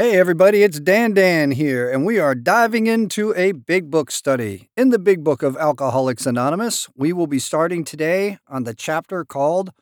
Hey, 0.00 0.16
everybody, 0.16 0.62
it's 0.62 0.80
Dan 0.80 1.12
Dan 1.12 1.50
here, 1.50 1.90
and 1.90 2.06
we 2.06 2.18
are 2.18 2.34
diving 2.34 2.86
into 2.86 3.34
a 3.36 3.52
big 3.52 3.90
book 3.90 4.10
study. 4.10 4.70
In 4.74 4.88
the 4.88 4.98
big 4.98 5.22
book 5.22 5.42
of 5.42 5.58
Alcoholics 5.58 6.24
Anonymous, 6.24 6.88
we 6.96 7.12
will 7.12 7.26
be 7.26 7.38
starting 7.38 7.84
today 7.84 8.38
on 8.48 8.64
the 8.64 8.72
chapter 8.72 9.26
called 9.26 9.72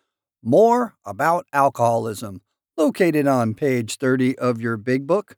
More 0.42 0.96
About 1.04 1.46
Alcoholism, 1.52 2.42
located 2.76 3.28
on 3.28 3.54
page 3.54 3.96
30 3.98 4.36
of 4.40 4.60
your 4.60 4.76
big 4.76 5.06
book. 5.06 5.36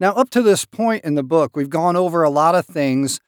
Now, 0.00 0.12
up 0.12 0.30
to 0.30 0.40
this 0.40 0.64
point 0.64 1.04
in 1.04 1.16
the 1.16 1.22
book, 1.22 1.54
we've 1.54 1.68
gone 1.68 1.94
over 1.94 2.22
a 2.22 2.30
lot 2.30 2.54
of 2.54 2.64
things, 2.64 3.20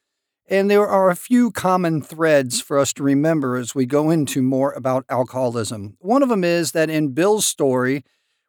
and 0.48 0.70
there 0.70 0.88
are 0.88 1.10
a 1.10 1.14
few 1.14 1.50
common 1.50 2.00
threads 2.00 2.62
for 2.62 2.78
us 2.78 2.94
to 2.94 3.02
remember 3.02 3.56
as 3.56 3.74
we 3.74 3.84
go 3.84 4.08
into 4.08 4.40
more 4.40 4.72
about 4.72 5.04
alcoholism. 5.10 5.98
One 6.00 6.22
of 6.22 6.30
them 6.30 6.42
is 6.42 6.72
that 6.72 6.88
in 6.88 7.12
Bill's 7.12 7.46
story, 7.46 8.02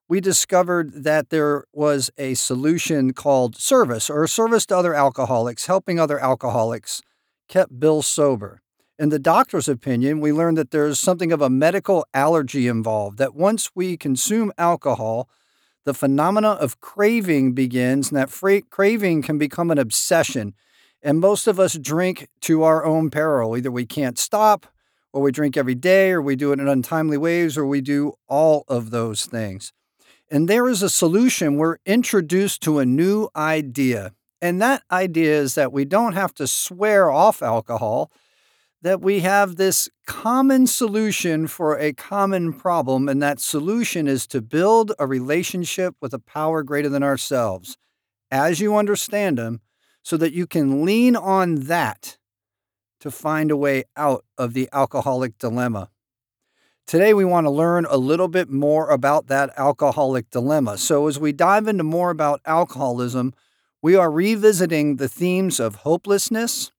we 0.10 0.22
discovered 0.22 1.04
that 1.04 1.30
there 1.30 1.66
was 1.74 2.10
a 2.18 2.34
solution 2.34 3.14
called 3.14 3.56
service 3.56 4.10
or 4.10 4.26
service 4.28 4.66
to 4.68 4.78
other 4.78 4.94
alcoholics, 4.94 5.66
helping 5.66 6.00
other 6.00 6.20
alcoholics, 6.20 7.02
kept 7.50 7.80
Bill 7.80 8.02
sober. 8.02 8.62
In 8.98 9.10
the 9.10 9.20
doctor's 9.20 9.68
opinion, 9.68 10.22
we 10.22 10.32
learned 10.32 10.58
that 10.58 10.72
there's 10.72 11.00
something 11.00 11.32
of 11.32 11.42
a 11.42 11.50
medical 11.50 12.06
allergy 12.14 12.68
involved, 12.68 13.18
that 13.18 13.36
once 13.36 13.70
we 13.76 13.98
consume 13.98 14.52
alcohol, 14.58 15.30
the 15.86 15.94
phenomena 15.94 16.52
of 16.52 16.80
craving 16.80 17.54
begins, 17.54 18.10
and 18.10 18.18
that 18.18 18.30
fra- 18.30 18.62
craving 18.62 19.22
can 19.22 19.38
become 19.38 19.72
an 19.72 19.78
obsession. 19.78 20.54
And 21.04 21.20
most 21.20 21.48
of 21.48 21.60
us 21.60 21.78
drink 21.78 22.28
to 22.42 22.64
our 22.64 22.84
own 22.84 23.10
peril. 23.10 23.56
Either 23.56 23.72
we 23.72 23.86
can't 23.86 24.18
stop, 24.18 24.66
or 25.14 25.22
we 25.22 25.32
drink 25.32 25.56
every 25.56 25.76
day, 25.76 26.12
or 26.12 26.22
we 26.22 26.36
do 26.36 26.52
it 26.52 26.60
in 26.60 26.68
untimely 26.68 27.18
ways, 27.18 27.58
or 27.58 27.66
we 27.66 27.82
do 27.82 28.14
all 28.28 28.64
of 28.68 28.90
those 28.90 29.26
things. 29.26 29.74
And 30.30 30.48
there 30.48 30.68
is 30.68 30.82
a 30.82 30.90
solution. 30.90 31.56
We're 31.56 31.78
introduced 31.86 32.62
to 32.64 32.80
a 32.80 32.86
new 32.86 33.30
idea. 33.36 34.14
And 34.42 34.62
that 34.62 34.84
idea 34.92 35.40
is 35.40 35.56
that 35.56 35.72
we 35.72 35.86
don't 35.86 36.14
have 36.14 36.34
to 36.36 36.48
swear 36.48 37.10
off 37.10 37.42
alcohol, 37.42 38.12
that 38.82 39.02
we 39.02 39.22
have 39.22 39.56
this 39.56 39.90
common 40.06 40.68
solution 40.68 41.48
for 41.48 41.80
a 41.80 41.94
common 41.94 42.54
problem. 42.54 43.10
And 43.10 43.22
that 43.24 43.40
solution 43.40 44.08
is 44.08 44.28
to 44.28 44.42
build 44.42 44.92
a 45.00 45.08
relationship 45.08 45.96
with 46.02 46.14
a 46.14 46.20
power 46.20 46.62
greater 46.62 46.90
than 46.90 47.04
ourselves 47.04 47.78
as 48.30 48.60
you 48.60 48.76
understand 48.76 49.38
them, 49.38 49.62
so 50.04 50.18
that 50.18 50.34
you 50.34 50.46
can 50.46 50.84
lean 50.86 51.16
on 51.16 51.56
that 51.56 52.18
to 53.00 53.10
find 53.10 53.52
a 53.52 53.58
way 53.58 53.84
out 53.96 54.26
of 54.38 54.54
the 54.54 54.68
alcoholic 54.74 55.38
dilemma. 55.38 55.90
Today, 56.88 57.14
we 57.14 57.26
want 57.26 57.44
to 57.44 57.52
learn 57.52 57.86
a 57.90 57.98
little 57.98 58.30
bit 58.30 58.50
more 58.50 58.90
about 58.90 59.28
that 59.28 59.52
alcoholic 59.58 60.30
dilemma. 60.30 60.78
So, 60.78 61.08
as 61.08 61.20
we 61.20 61.34
dive 61.34 61.68
into 61.68 61.84
more 61.84 62.12
about 62.12 62.40
alcoholism, 62.46 63.34
we 63.82 63.96
are 63.96 64.10
revisiting 64.10 64.96
the 64.96 65.10
themes 65.10 65.60
of 65.60 65.76
hopelessness. 65.76 66.72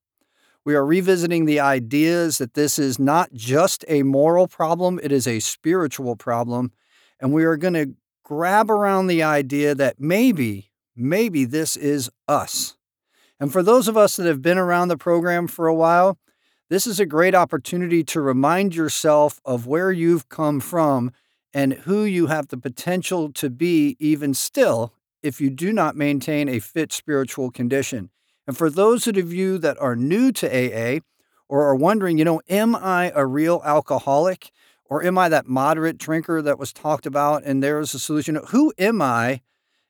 We 0.64 0.74
are 0.74 0.86
revisiting 0.86 1.44
the 1.44 1.60
ideas 1.60 2.38
that 2.38 2.54
this 2.54 2.78
is 2.78 2.98
not 2.98 3.34
just 3.34 3.84
a 3.86 4.02
moral 4.02 4.48
problem, 4.48 4.98
it 5.02 5.12
is 5.12 5.26
a 5.26 5.40
spiritual 5.40 6.16
problem. 6.16 6.72
And 7.20 7.34
we 7.34 7.44
are 7.44 7.58
going 7.58 7.74
to 7.74 7.92
grab 8.24 8.70
around 8.70 9.08
the 9.08 9.22
idea 9.22 9.74
that 9.74 10.00
maybe, 10.00 10.72
maybe 10.96 11.44
this 11.44 11.76
is 11.76 12.10
us. 12.26 12.78
And 13.38 13.52
for 13.52 13.62
those 13.62 13.88
of 13.88 13.98
us 13.98 14.16
that 14.16 14.24
have 14.24 14.40
been 14.40 14.56
around 14.56 14.88
the 14.88 14.96
program 14.96 15.48
for 15.48 15.66
a 15.66 15.74
while, 15.74 16.16
this 16.70 16.86
is 16.86 17.00
a 17.00 17.06
great 17.06 17.34
opportunity 17.34 18.04
to 18.04 18.20
remind 18.20 18.74
yourself 18.74 19.40
of 19.44 19.66
where 19.66 19.90
you've 19.90 20.28
come 20.28 20.60
from 20.60 21.12
and 21.54 21.72
who 21.72 22.04
you 22.04 22.26
have 22.26 22.48
the 22.48 22.58
potential 22.58 23.32
to 23.32 23.48
be, 23.48 23.96
even 23.98 24.34
still, 24.34 24.92
if 25.22 25.40
you 25.40 25.48
do 25.48 25.72
not 25.72 25.96
maintain 25.96 26.48
a 26.48 26.58
fit 26.58 26.92
spiritual 26.92 27.50
condition. 27.50 28.10
And 28.46 28.56
for 28.56 28.68
those 28.68 29.06
of 29.06 29.32
you 29.32 29.58
that 29.58 29.78
are 29.78 29.96
new 29.96 30.30
to 30.32 30.46
AA 30.46 31.00
or 31.48 31.64
are 31.64 31.74
wondering, 31.74 32.18
you 32.18 32.24
know, 32.24 32.42
am 32.48 32.76
I 32.76 33.12
a 33.14 33.26
real 33.26 33.62
alcoholic 33.64 34.50
or 34.84 35.02
am 35.02 35.16
I 35.18 35.28
that 35.30 35.46
moderate 35.46 35.98
drinker 35.98 36.42
that 36.42 36.58
was 36.58 36.72
talked 36.72 37.06
about 37.06 37.44
and 37.44 37.62
there's 37.62 37.94
a 37.94 37.98
solution? 37.98 38.40
Who 38.48 38.72
am 38.78 39.00
I 39.00 39.40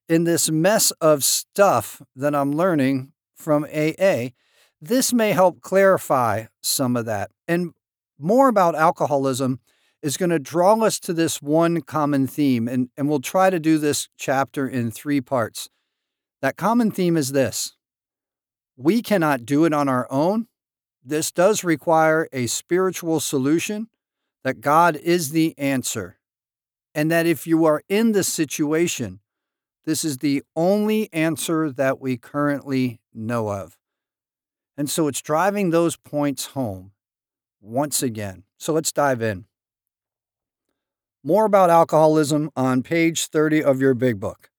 in 0.09 0.25
this 0.25 0.51
mess 0.51 0.91
of 1.01 1.25
stuff 1.25 2.03
that 2.15 2.35
I'm 2.35 2.53
learning 2.53 3.13
from 3.35 3.65
AA? 3.65 4.31
This 4.81 5.13
may 5.13 5.33
help 5.33 5.61
clarify 5.61 6.47
some 6.63 6.97
of 6.97 7.05
that. 7.07 7.31
And 7.47 7.73
more 8.19 8.49
about 8.49 8.75
alcoholism 8.75 9.61
is 10.03 10.17
going 10.17 10.31
to 10.31 10.39
draw 10.39 10.75
us 10.83 11.01
to 11.01 11.13
this 11.13 11.43
one 11.43 11.81
common 11.81 12.27
theme. 12.27 12.69
And, 12.69 12.89
and 12.97 13.09
we'll 13.09 13.21
try 13.21 13.51
to 13.51 13.59
do 13.59 13.79
this 13.79 14.09
chapter 14.17 14.69
in 14.69 14.91
three 14.91 15.21
parts. 15.21 15.69
That 16.41 16.57
common 16.57 16.91
theme 16.91 17.17
is 17.17 17.33
this 17.33 17.75
we 18.77 19.03
cannot 19.03 19.45
do 19.45 19.65
it 19.65 19.73
on 19.73 19.89
our 19.89 20.07
own. 20.11 20.47
This 21.05 21.33
does 21.33 21.65
require 21.65 22.29
a 22.33 22.47
spiritual 22.47 23.19
solution, 23.19 23.89
that 24.45 24.61
God 24.61 24.97
is 24.97 25.31
the 25.31 25.59
answer. 25.59 26.19
And 26.95 27.11
that 27.11 27.27
if 27.27 27.47
you 27.47 27.65
are 27.65 27.83
in 27.89 28.13
this 28.13 28.29
situation, 28.29 29.21
this 29.85 30.05
is 30.05 30.19
the 30.19 30.43
only 30.55 31.13
answer 31.13 31.71
that 31.73 32.01
we 32.01 32.17
currently 32.17 33.01
know 33.15 33.51
of. 33.51 33.78
And 34.79 34.89
so 34.89 35.09
it's 35.09 35.21
driving 35.21 35.71
those 35.71 35.97
points 35.97 36.47
home 36.47 36.93
once 37.61 38.01
again. 38.01 38.45
So 38.59 38.73
let's 38.73 38.93
dive 38.93 39.21
in. 39.21 39.47
More 41.25 41.45
about 41.45 41.69
alcoholism 41.69 42.51
on 42.55 42.85
page 42.85 43.27
30 43.27 43.65
of 43.65 43.81
your 43.81 43.93
big 43.95 44.21
book. 44.21 44.51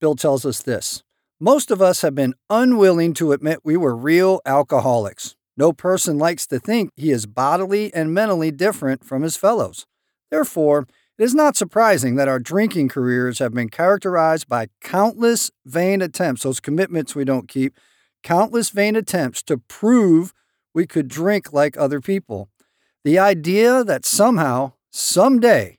Bill 0.00 0.16
tells 0.16 0.44
us 0.44 0.60
this 0.60 1.04
Most 1.38 1.70
of 1.70 1.80
us 1.80 2.02
have 2.02 2.16
been 2.16 2.34
unwilling 2.50 3.14
to 3.14 3.30
admit 3.30 3.60
we 3.62 3.76
were 3.76 3.94
real 3.94 4.40
alcoholics. 4.44 5.36
No 5.56 5.72
person 5.72 6.18
likes 6.18 6.44
to 6.48 6.58
think 6.58 6.90
he 6.96 7.12
is 7.12 7.26
bodily 7.26 7.94
and 7.94 8.12
mentally 8.12 8.50
different 8.50 9.04
from 9.04 9.22
his 9.22 9.36
fellows. 9.36 9.86
Therefore, 10.32 10.88
it 11.16 11.22
is 11.22 11.32
not 11.32 11.56
surprising 11.56 12.16
that 12.16 12.26
our 12.26 12.40
drinking 12.40 12.88
careers 12.88 13.38
have 13.38 13.54
been 13.54 13.68
characterized 13.68 14.48
by 14.48 14.66
countless 14.80 15.52
vain 15.64 16.02
attempts, 16.02 16.42
those 16.42 16.58
commitments 16.58 17.14
we 17.14 17.24
don't 17.24 17.46
keep, 17.46 17.78
countless 18.24 18.70
vain 18.70 18.96
attempts 18.96 19.42
to 19.44 19.58
prove 19.58 20.34
we 20.74 20.86
could 20.86 21.06
drink 21.06 21.52
like 21.52 21.76
other 21.76 22.00
people. 22.00 22.48
The 23.04 23.18
idea 23.18 23.84
that 23.84 24.04
somehow, 24.04 24.72
someday, 24.90 25.78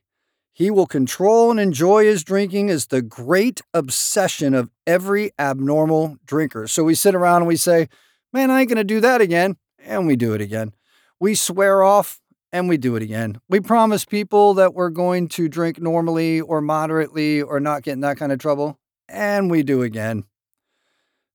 he 0.54 0.70
will 0.70 0.86
control 0.86 1.50
and 1.50 1.60
enjoy 1.60 2.04
his 2.04 2.24
drinking 2.24 2.70
is 2.70 2.86
the 2.86 3.02
great 3.02 3.60
obsession 3.74 4.54
of 4.54 4.70
every 4.86 5.32
abnormal 5.38 6.16
drinker. 6.24 6.66
So 6.66 6.84
we 6.84 6.94
sit 6.94 7.14
around 7.14 7.42
and 7.42 7.48
we 7.48 7.56
say, 7.56 7.88
Man, 8.32 8.50
I 8.50 8.60
ain't 8.60 8.68
going 8.68 8.76
to 8.76 8.84
do 8.84 9.00
that 9.00 9.20
again. 9.20 9.56
And 9.78 10.06
we 10.06 10.16
do 10.16 10.32
it 10.32 10.40
again. 10.40 10.72
We 11.20 11.34
swear 11.34 11.82
off 11.82 12.20
and 12.52 12.68
we 12.68 12.76
do 12.76 12.96
it 12.96 13.02
again. 13.02 13.40
We 13.48 13.60
promise 13.60 14.04
people 14.04 14.54
that 14.54 14.74
we're 14.74 14.90
going 14.90 15.28
to 15.28 15.48
drink 15.48 15.80
normally 15.80 16.40
or 16.40 16.60
moderately 16.60 17.42
or 17.42 17.60
not 17.60 17.82
get 17.82 17.92
in 17.92 18.00
that 18.00 18.16
kind 18.16 18.32
of 18.32 18.38
trouble. 18.38 18.78
And 19.08 19.50
we 19.50 19.62
do 19.62 19.82
again. 19.82 20.24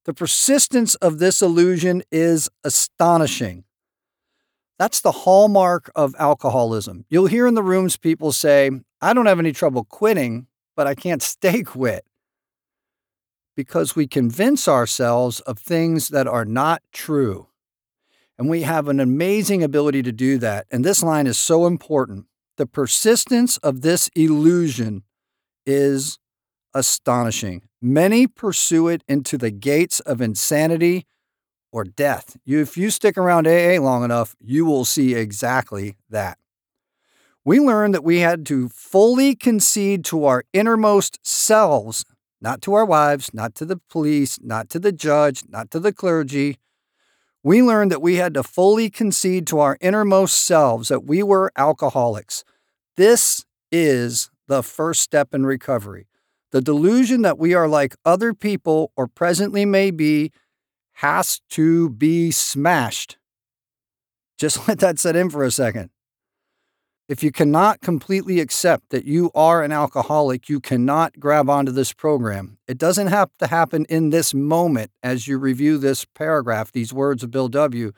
The 0.06 0.14
persistence 0.14 0.96
of 0.96 1.20
this 1.20 1.42
illusion 1.42 2.02
is 2.12 2.50
astonishing. 2.64 3.66
That's 4.80 5.02
the 5.02 5.12
hallmark 5.12 5.92
of 5.96 6.16
alcoholism. 6.18 7.06
You'll 7.08 7.28
hear 7.28 7.46
in 7.46 7.54
the 7.54 7.62
rooms 7.62 7.98
people 7.98 8.32
say, 8.32 8.72
I 9.00 9.14
don't 9.14 9.28
have 9.28 9.38
any 9.38 9.52
trouble 9.52 9.84
quitting, 9.84 10.48
but 10.76 10.88
I 10.88 10.96
can't 10.96 11.22
stay 11.22 11.62
quit. 11.64 12.04
Because 13.56 13.96
we 13.96 14.08
convince 14.08 14.68
ourselves 14.68 15.40
of 15.42 15.60
things 15.60 16.08
that 16.08 16.26
are 16.26 16.46
not 16.46 16.82
true. 16.92 17.48
And 18.40 18.50
we 18.50 18.64
have 18.64 18.88
an 18.88 19.00
amazing 19.00 19.62
ability 19.62 20.02
to 20.02 20.12
do 20.12 20.40
that. 20.40 20.66
And 20.72 20.84
this 20.84 21.04
line 21.04 21.28
is 21.28 21.38
so 21.38 21.68
important. 21.68 22.26
The 22.58 22.66
persistence 22.66 23.58
of 23.58 23.82
this 23.82 24.10
illusion 24.16 25.04
is 25.66 26.18
astonishing. 26.74 27.64
Many 27.82 28.28
pursue 28.28 28.88
it 28.88 29.04
into 29.08 29.38
the 29.38 29.52
gates 29.52 30.00
of 30.02 30.22
insanity 30.22 31.06
or 31.72 31.84
death. 31.84 32.38
If 32.46 32.78
you 32.78 32.90
stick 32.90 33.18
around 33.18 33.48
AA 33.48 33.80
long 33.82 34.04
enough, 34.04 34.36
you 34.40 34.66
will 34.66 34.86
see 34.86 35.16
exactly 35.16 35.98
that. 36.10 36.38
We 37.44 37.60
learned 37.60 37.94
that 37.96 38.04
we 38.04 38.20
had 38.20 38.46
to 38.48 38.70
fully 38.70 39.36
concede 39.36 40.06
to 40.06 40.26
our 40.26 40.44
innermost 40.54 41.20
selves, 41.24 42.06
not 42.40 42.62
to 42.64 42.74
our 42.74 42.86
wives, 42.86 43.34
not 43.34 43.56
to 43.56 43.66
the 43.66 43.78
police, 43.90 44.40
not 44.42 44.70
to 44.70 44.80
the 44.80 44.92
judge, 44.92 45.44
not 45.50 45.72
to 45.72 45.80
the 45.80 45.92
clergy. 45.92 46.60
We 47.44 47.64
learned 47.64 47.92
that 47.92 48.02
we 48.02 48.18
had 48.18 48.36
to 48.36 48.44
fully 48.44 48.92
concede 48.92 49.48
to 49.48 49.60
our 49.60 49.78
innermost 49.82 50.46
selves 50.46 50.90
that 50.90 51.06
we 51.06 51.24
were 51.24 51.52
alcoholics. 51.58 52.44
This 52.96 53.46
is 53.72 54.30
the 54.48 54.62
first 54.62 55.02
step 55.02 55.34
in 55.34 55.46
recovery. 55.46 56.08
The 56.52 56.62
delusion 56.62 57.22
that 57.22 57.38
we 57.38 57.54
are 57.54 57.68
like 57.68 57.96
other 58.06 58.34
people 58.34 58.92
or 58.96 59.08
presently 59.08 59.66
may 59.66 59.92
be 59.92 60.32
has 60.96 61.42
to 61.52 61.90
be 61.90 62.32
smashed. 62.32 63.18
Just 64.38 64.68
let 64.68 64.80
that 64.80 65.00
set 65.00 65.16
in 65.16 65.30
for 65.30 65.44
a 65.44 65.52
second. 65.52 65.90
If 67.08 67.24
you 67.24 67.32
cannot 67.32 67.82
completely 67.82 68.40
accept 68.40 68.90
that 68.92 69.04
you 69.04 69.32
are 69.36 69.64
an 69.64 69.74
alcoholic, 69.74 70.48
you 70.48 70.62
cannot 70.62 71.20
grab 71.20 71.50
onto 71.50 71.72
this 71.72 71.92
program. 71.92 72.58
It 72.70 72.78
doesn't 72.78 73.08
have 73.08 73.30
to 73.40 73.48
happen 73.48 73.86
in 73.90 74.12
this 74.12 74.34
moment 74.34 74.92
as 75.04 75.28
you 75.28 75.38
review 75.38 75.78
this 75.78 76.06
paragraph, 76.06 76.72
these 76.72 76.94
words 76.94 77.22
of 77.22 77.32
Bill 77.32 77.50
W. 77.50 77.92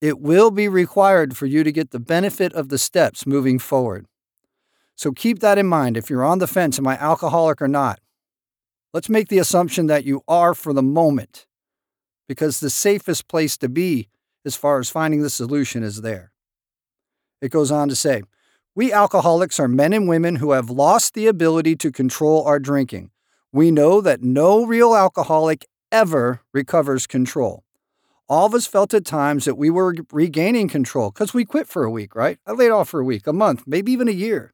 It 0.00 0.20
will 0.20 0.50
be 0.50 0.66
required 0.68 1.36
for 1.36 1.46
you 1.46 1.62
to 1.62 1.70
get 1.70 1.92
the 1.92 2.00
benefit 2.00 2.52
of 2.52 2.68
the 2.68 2.78
steps 2.78 3.26
moving 3.26 3.60
forward. 3.60 4.06
So 4.96 5.12
keep 5.12 5.40
that 5.40 5.58
in 5.58 5.66
mind 5.66 5.96
if 5.96 6.08
you're 6.08 6.24
on 6.24 6.38
the 6.38 6.46
fence, 6.46 6.78
am 6.78 6.86
I 6.86 6.96
alcoholic 6.98 7.60
or 7.60 7.68
not? 7.68 8.00
Let's 8.94 9.10
make 9.10 9.28
the 9.28 9.38
assumption 9.38 9.88
that 9.88 10.04
you 10.04 10.22
are 10.26 10.54
for 10.54 10.72
the 10.72 10.82
moment, 10.82 11.46
because 12.26 12.60
the 12.60 12.70
safest 12.70 13.28
place 13.28 13.58
to 13.58 13.68
be 13.68 14.08
as 14.46 14.56
far 14.56 14.78
as 14.78 14.88
finding 14.88 15.20
the 15.20 15.28
solution 15.28 15.82
is 15.82 16.00
there. 16.00 16.32
It 17.42 17.50
goes 17.50 17.70
on 17.70 17.90
to 17.90 17.96
say, 17.96 18.22
We 18.74 18.90
alcoholics 18.90 19.60
are 19.60 19.68
men 19.68 19.92
and 19.92 20.08
women 20.08 20.36
who 20.36 20.52
have 20.52 20.70
lost 20.70 21.12
the 21.12 21.26
ability 21.26 21.76
to 21.76 21.92
control 21.92 22.42
our 22.44 22.58
drinking. 22.58 23.10
We 23.52 23.70
know 23.70 24.00
that 24.00 24.22
no 24.22 24.64
real 24.64 24.94
alcoholic 24.94 25.66
ever 25.92 26.40
recovers 26.54 27.06
control. 27.06 27.64
All 28.28 28.46
of 28.46 28.54
us 28.54 28.66
felt 28.66 28.94
at 28.94 29.04
times 29.04 29.44
that 29.44 29.58
we 29.58 29.70
were 29.70 29.94
regaining 30.10 30.68
control 30.68 31.10
because 31.10 31.34
we 31.34 31.44
quit 31.44 31.68
for 31.68 31.84
a 31.84 31.90
week, 31.90 32.14
right? 32.14 32.38
I 32.46 32.52
laid 32.52 32.70
off 32.70 32.88
for 32.88 33.00
a 33.00 33.04
week, 33.04 33.26
a 33.26 33.32
month, 33.32 33.64
maybe 33.66 33.92
even 33.92 34.08
a 34.08 34.12
year. 34.12 34.52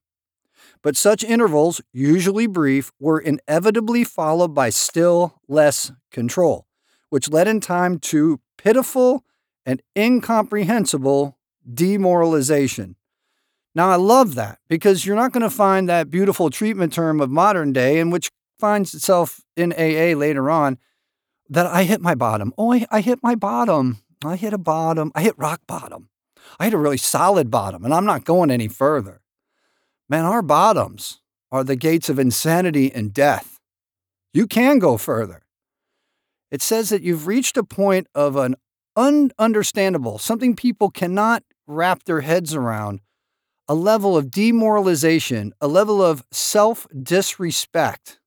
But 0.82 0.96
such 0.96 1.22
intervals, 1.22 1.80
usually 1.92 2.46
brief, 2.46 2.92
were 2.98 3.20
inevitably 3.20 4.04
followed 4.04 4.54
by 4.54 4.70
still 4.70 5.40
less 5.48 5.92
control, 6.10 6.66
which 7.08 7.30
led 7.30 7.46
in 7.46 7.60
time 7.60 7.98
to 8.00 8.40
pitiful 8.58 9.24
and 9.64 9.80
incomprehensible 9.96 11.38
demoralization. 11.72 12.96
Now, 13.74 13.90
I 13.90 13.96
love 13.96 14.34
that 14.34 14.58
because 14.68 15.06
you're 15.06 15.16
not 15.16 15.32
going 15.32 15.42
to 15.42 15.50
find 15.50 15.88
that 15.88 16.10
beautiful 16.10 16.50
treatment 16.50 16.92
term 16.92 17.20
of 17.20 17.30
modern 17.30 17.72
day, 17.72 18.00
and 18.00 18.12
which 18.12 18.28
finds 18.58 18.92
itself 18.92 19.40
in 19.56 19.72
AA 19.72 20.18
later 20.18 20.50
on, 20.50 20.78
that 21.48 21.66
I 21.66 21.84
hit 21.84 22.00
my 22.00 22.14
bottom. 22.14 22.52
Oh, 22.58 22.72
I, 22.72 22.86
I 22.90 23.00
hit 23.00 23.20
my 23.22 23.34
bottom. 23.34 24.02
I 24.24 24.36
hit 24.36 24.52
a 24.52 24.58
bottom. 24.58 25.10
I 25.14 25.22
hit 25.22 25.38
rock 25.38 25.62
bottom. 25.66 26.08
I 26.58 26.64
hit 26.64 26.74
a 26.74 26.78
really 26.78 26.98
solid 26.98 27.50
bottom, 27.50 27.84
and 27.84 27.94
I'm 27.94 28.04
not 28.04 28.24
going 28.24 28.50
any 28.50 28.68
further. 28.68 29.21
Man, 30.12 30.26
our 30.26 30.42
bottoms 30.42 31.22
are 31.50 31.64
the 31.64 31.74
gates 31.74 32.10
of 32.10 32.18
insanity 32.18 32.92
and 32.92 33.14
death. 33.14 33.58
You 34.34 34.46
can 34.46 34.78
go 34.78 34.98
further. 34.98 35.46
It 36.50 36.60
says 36.60 36.90
that 36.90 37.00
you've 37.00 37.26
reached 37.26 37.56
a 37.56 37.64
point 37.64 38.08
of 38.14 38.36
an 38.36 38.56
ununderstandable, 38.94 40.20
something 40.20 40.54
people 40.54 40.90
cannot 40.90 41.44
wrap 41.66 42.04
their 42.04 42.20
heads 42.20 42.54
around, 42.54 43.00
a 43.66 43.74
level 43.74 44.14
of 44.14 44.30
demoralization, 44.30 45.54
a 45.62 45.66
level 45.66 46.02
of 46.02 46.22
self 46.30 46.86
disrespect 47.02 48.20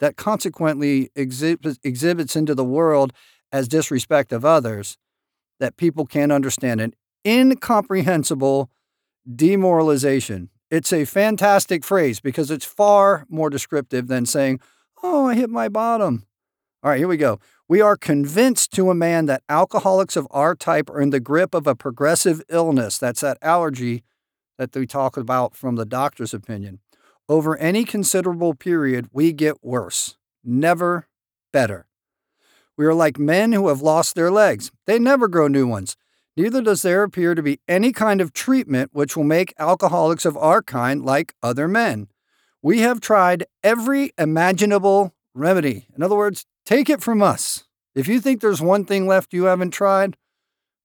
that 0.00 0.16
consequently 0.16 1.12
exhibits, 1.14 1.78
exhibits 1.84 2.34
into 2.34 2.56
the 2.56 2.64
world 2.64 3.12
as 3.52 3.68
disrespect 3.68 4.32
of 4.32 4.44
others 4.44 4.98
that 5.60 5.76
people 5.76 6.06
can't 6.06 6.32
understand. 6.32 6.80
An 6.80 6.92
incomprehensible 7.24 8.68
demoralization. 9.32 10.50
It's 10.70 10.92
a 10.92 11.04
fantastic 11.04 11.84
phrase 11.84 12.20
because 12.20 12.50
it's 12.50 12.64
far 12.64 13.26
more 13.28 13.50
descriptive 13.50 14.06
than 14.06 14.24
saying, 14.24 14.60
Oh, 15.02 15.26
I 15.26 15.34
hit 15.34 15.50
my 15.50 15.68
bottom. 15.68 16.26
All 16.82 16.90
right, 16.90 16.98
here 16.98 17.08
we 17.08 17.16
go. 17.16 17.40
We 17.68 17.80
are 17.80 17.96
convinced 17.96 18.72
to 18.72 18.90
a 18.90 18.94
man 18.94 19.26
that 19.26 19.42
alcoholics 19.48 20.16
of 20.16 20.26
our 20.30 20.54
type 20.54 20.88
are 20.90 21.00
in 21.00 21.10
the 21.10 21.20
grip 21.20 21.54
of 21.54 21.66
a 21.66 21.74
progressive 21.74 22.42
illness. 22.48 22.98
That's 22.98 23.20
that 23.20 23.38
allergy 23.42 24.02
that 24.58 24.74
we 24.74 24.86
talk 24.86 25.16
about 25.16 25.54
from 25.54 25.76
the 25.76 25.86
doctor's 25.86 26.34
opinion. 26.34 26.80
Over 27.28 27.56
any 27.56 27.84
considerable 27.84 28.54
period, 28.54 29.08
we 29.12 29.32
get 29.32 29.62
worse, 29.62 30.16
never 30.44 31.06
better. 31.52 31.86
We 32.76 32.86
are 32.86 32.94
like 32.94 33.18
men 33.18 33.52
who 33.52 33.68
have 33.68 33.82
lost 33.82 34.14
their 34.14 34.30
legs. 34.30 34.70
They 34.86 34.98
never 34.98 35.28
grow 35.28 35.46
new 35.46 35.66
ones. 35.66 35.96
Neither 36.36 36.62
does 36.62 36.82
there 36.82 37.02
appear 37.02 37.34
to 37.34 37.42
be 37.42 37.60
any 37.68 37.92
kind 37.92 38.20
of 38.20 38.32
treatment 38.32 38.90
which 38.92 39.16
will 39.16 39.24
make 39.24 39.54
alcoholics 39.58 40.24
of 40.24 40.36
our 40.36 40.62
kind 40.62 41.04
like 41.04 41.34
other 41.42 41.68
men. 41.68 42.08
We 42.62 42.80
have 42.80 43.00
tried 43.00 43.46
every 43.64 44.12
imaginable 44.18 45.14
remedy. 45.34 45.86
In 45.94 46.02
other 46.02 46.16
words, 46.16 46.46
Take 46.70 46.88
it 46.88 47.02
from 47.02 47.20
us. 47.20 47.64
If 47.96 48.06
you 48.06 48.20
think 48.20 48.40
there's 48.40 48.62
one 48.62 48.84
thing 48.84 49.08
left 49.08 49.32
you 49.32 49.44
haven't 49.44 49.72
tried, 49.72 50.16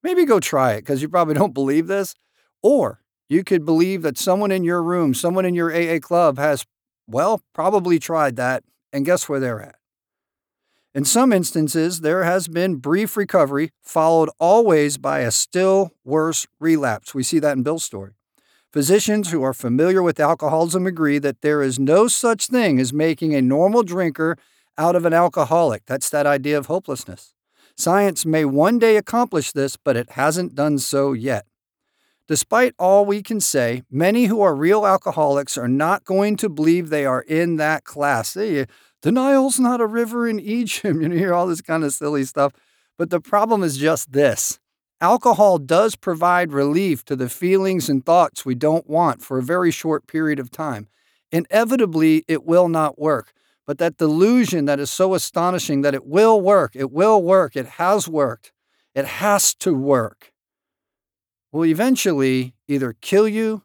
maybe 0.01 0.25
go 0.25 0.39
try 0.39 0.73
it 0.73 0.81
because 0.81 0.99
you 0.99 1.09
probably 1.09 1.35
don't 1.35 1.53
believe 1.53 1.85
this. 1.85 2.15
Or 2.63 3.01
you 3.29 3.43
could 3.43 3.65
believe 3.65 4.01
that 4.01 4.17
someone 4.17 4.51
in 4.51 4.63
your 4.63 4.81
room, 4.81 5.13
someone 5.13 5.45
in 5.45 5.53
your 5.53 5.71
AA 5.71 5.99
club 5.99 6.39
has, 6.39 6.65
well, 7.07 7.43
probably 7.53 7.99
tried 7.99 8.35
that, 8.37 8.63
and 8.91 9.05
guess 9.05 9.29
where 9.29 9.39
they're 9.39 9.61
at? 9.61 9.75
In 10.95 11.03
some 11.03 11.33
instances, 11.33 11.99
there 11.99 12.23
has 12.23 12.47
been 12.47 12.77
brief 12.77 13.17
recovery, 13.17 13.71
followed 13.81 14.29
always 14.39 14.97
by 14.97 15.19
a 15.19 15.29
still 15.29 15.91
worse 16.05 16.47
relapse. 16.57 17.13
We 17.13 17.21
see 17.21 17.37
that 17.39 17.57
in 17.57 17.63
Bill's 17.63 17.83
story. 17.83 18.13
Physicians 18.71 19.29
who 19.29 19.43
are 19.43 19.53
familiar 19.53 20.01
with 20.01 20.21
alcoholism 20.21 20.87
agree 20.87 21.19
that 21.19 21.41
there 21.41 21.61
is 21.61 21.77
no 21.77 22.07
such 22.07 22.47
thing 22.47 22.79
as 22.79 22.93
making 22.93 23.35
a 23.35 23.41
normal 23.41 23.83
drinker 23.83 24.37
out 24.77 24.95
of 24.95 25.03
an 25.03 25.11
alcoholic. 25.11 25.83
That's 25.85 26.09
that 26.11 26.25
idea 26.25 26.57
of 26.57 26.67
hopelessness. 26.67 27.33
Science 27.75 28.25
may 28.25 28.45
one 28.45 28.79
day 28.79 28.95
accomplish 28.95 29.51
this, 29.51 29.75
but 29.75 29.97
it 29.97 30.11
hasn't 30.11 30.55
done 30.55 30.79
so 30.79 31.11
yet. 31.11 31.45
Despite 32.27 32.73
all 32.79 33.05
we 33.05 33.21
can 33.21 33.39
say, 33.41 33.83
many 33.91 34.25
who 34.25 34.41
are 34.41 34.55
real 34.55 34.85
alcoholics 34.85 35.57
are 35.57 35.67
not 35.67 36.05
going 36.05 36.37
to 36.37 36.49
believe 36.49 36.89
they 36.89 37.05
are 37.05 37.21
in 37.21 37.57
that 37.57 37.83
class. 37.83 38.35
The 39.05 39.11
Nile's 39.11 39.59
not 39.59 39.81
a 39.81 39.85
river 39.85 40.27
in 40.27 40.39
Egypt. 40.39 40.97
You 41.01 41.09
hear 41.11 41.33
all 41.33 41.47
this 41.47 41.61
kind 41.61 41.83
of 41.83 41.93
silly 41.93 42.25
stuff. 42.25 42.51
But 42.97 43.11
the 43.11 43.21
problem 43.21 43.63
is 43.63 43.77
just 43.77 44.11
this 44.11 44.59
alcohol 44.99 45.59
does 45.59 45.95
provide 45.95 46.51
relief 46.51 47.05
to 47.05 47.15
the 47.15 47.29
feelings 47.29 47.87
and 47.87 48.05
thoughts 48.05 48.45
we 48.45 48.55
don't 48.55 48.89
want 48.89 49.21
for 49.21 49.37
a 49.37 49.43
very 49.43 49.71
short 49.71 50.07
period 50.07 50.39
of 50.39 50.51
time. 50.51 50.87
Inevitably, 51.31 52.25
it 52.27 52.45
will 52.45 52.67
not 52.67 52.99
work 52.99 53.31
but 53.65 53.77
that 53.79 53.97
delusion 53.97 54.65
that 54.65 54.79
is 54.79 54.91
so 54.91 55.13
astonishing 55.13 55.81
that 55.81 55.95
it 55.95 56.05
will 56.05 56.39
work, 56.39 56.75
it 56.75 56.91
will 56.91 57.21
work, 57.21 57.55
it 57.55 57.65
has 57.65 58.07
worked, 58.07 58.51
it 58.93 59.05
has 59.05 59.53
to 59.55 59.73
work, 59.73 60.31
will 61.51 61.65
eventually 61.65 62.53
either 62.67 62.95
kill 63.01 63.27
you 63.27 63.63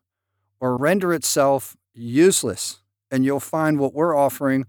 or 0.60 0.76
render 0.76 1.12
itself 1.12 1.76
useless. 1.94 2.82
And 3.10 3.24
you'll 3.24 3.40
find 3.40 3.78
what 3.78 3.92
we're 3.92 4.16
offering 4.16 4.66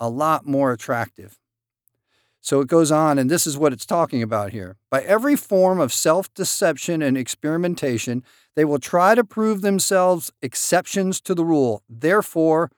a 0.00 0.08
lot 0.08 0.46
more 0.46 0.72
attractive. 0.72 1.38
So 2.40 2.60
it 2.60 2.68
goes 2.68 2.90
on, 2.90 3.18
and 3.18 3.30
this 3.30 3.46
is 3.46 3.58
what 3.58 3.72
it's 3.72 3.84
talking 3.84 4.22
about 4.22 4.52
here. 4.52 4.76
By 4.90 5.02
every 5.02 5.36
form 5.36 5.78
of 5.78 5.92
self 5.92 6.32
deception 6.32 7.02
and 7.02 7.16
experimentation, 7.18 8.24
they 8.56 8.64
will 8.64 8.78
try 8.78 9.14
to 9.14 9.22
prove 9.22 9.60
themselves 9.60 10.32
exceptions 10.40 11.20
to 11.22 11.34
the 11.34 11.44
rule, 11.44 11.82
therefore, 11.88 12.70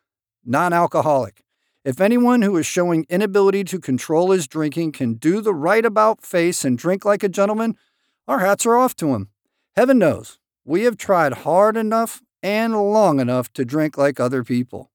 non 0.44 0.72
alcoholic. 0.72 1.44
If 1.84 2.00
anyone 2.00 2.42
who 2.42 2.56
is 2.56 2.66
showing 2.66 3.06
inability 3.08 3.64
to 3.64 3.80
control 3.80 4.30
his 4.30 4.46
drinking 4.46 4.92
can 4.92 5.14
do 5.14 5.40
the 5.40 5.54
right 5.54 5.84
about 5.84 6.24
face 6.24 6.64
and 6.64 6.78
drink 6.78 7.04
like 7.04 7.24
a 7.24 7.28
gentleman, 7.28 7.76
our 8.28 8.38
hats 8.38 8.66
are 8.66 8.76
off 8.76 8.94
to 8.96 9.14
him. 9.14 9.30
Heaven 9.74 9.98
knows, 9.98 10.38
we 10.64 10.82
have 10.82 10.96
tried 10.96 11.32
hard 11.32 11.76
enough 11.76 12.22
and 12.40 12.72
long 12.74 13.18
enough 13.18 13.52
to 13.54 13.64
drink 13.64 13.98
like 13.98 14.20
other 14.20 14.44
people. 14.44 14.91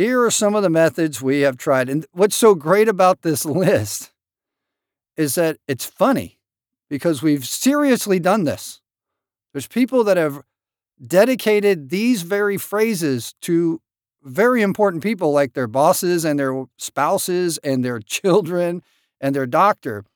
Here 0.00 0.24
are 0.24 0.30
some 0.30 0.54
of 0.54 0.62
the 0.62 0.70
methods 0.70 1.20
we 1.20 1.42
have 1.42 1.58
tried. 1.58 1.90
And 1.90 2.06
what's 2.12 2.34
so 2.34 2.54
great 2.54 2.88
about 2.88 3.20
this 3.20 3.44
list 3.44 4.12
is 5.14 5.34
that 5.34 5.58
it's 5.68 5.84
funny 5.84 6.38
because 6.88 7.20
we've 7.20 7.44
seriously 7.44 8.18
done 8.18 8.44
this. 8.44 8.80
There's 9.52 9.66
people 9.66 10.02
that 10.04 10.16
have 10.16 10.40
dedicated 11.06 11.90
these 11.90 12.22
very 12.22 12.56
phrases 12.56 13.34
to 13.42 13.82
very 14.22 14.62
important 14.62 15.02
people 15.02 15.34
like 15.34 15.52
their 15.52 15.66
bosses 15.66 16.24
and 16.24 16.40
their 16.40 16.64
spouses 16.78 17.58
and 17.58 17.84
their 17.84 17.98
children 18.16 18.82
and 19.20 19.34
their 19.34 19.44
doctor. 19.44 20.06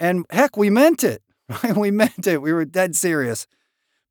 And 0.00 0.26
heck, 0.30 0.56
we 0.56 0.68
meant 0.68 1.04
it. 1.04 1.22
We 1.76 1.92
meant 1.92 2.26
it. 2.26 2.42
We 2.42 2.52
were 2.52 2.64
dead 2.64 2.96
serious. 2.96 3.46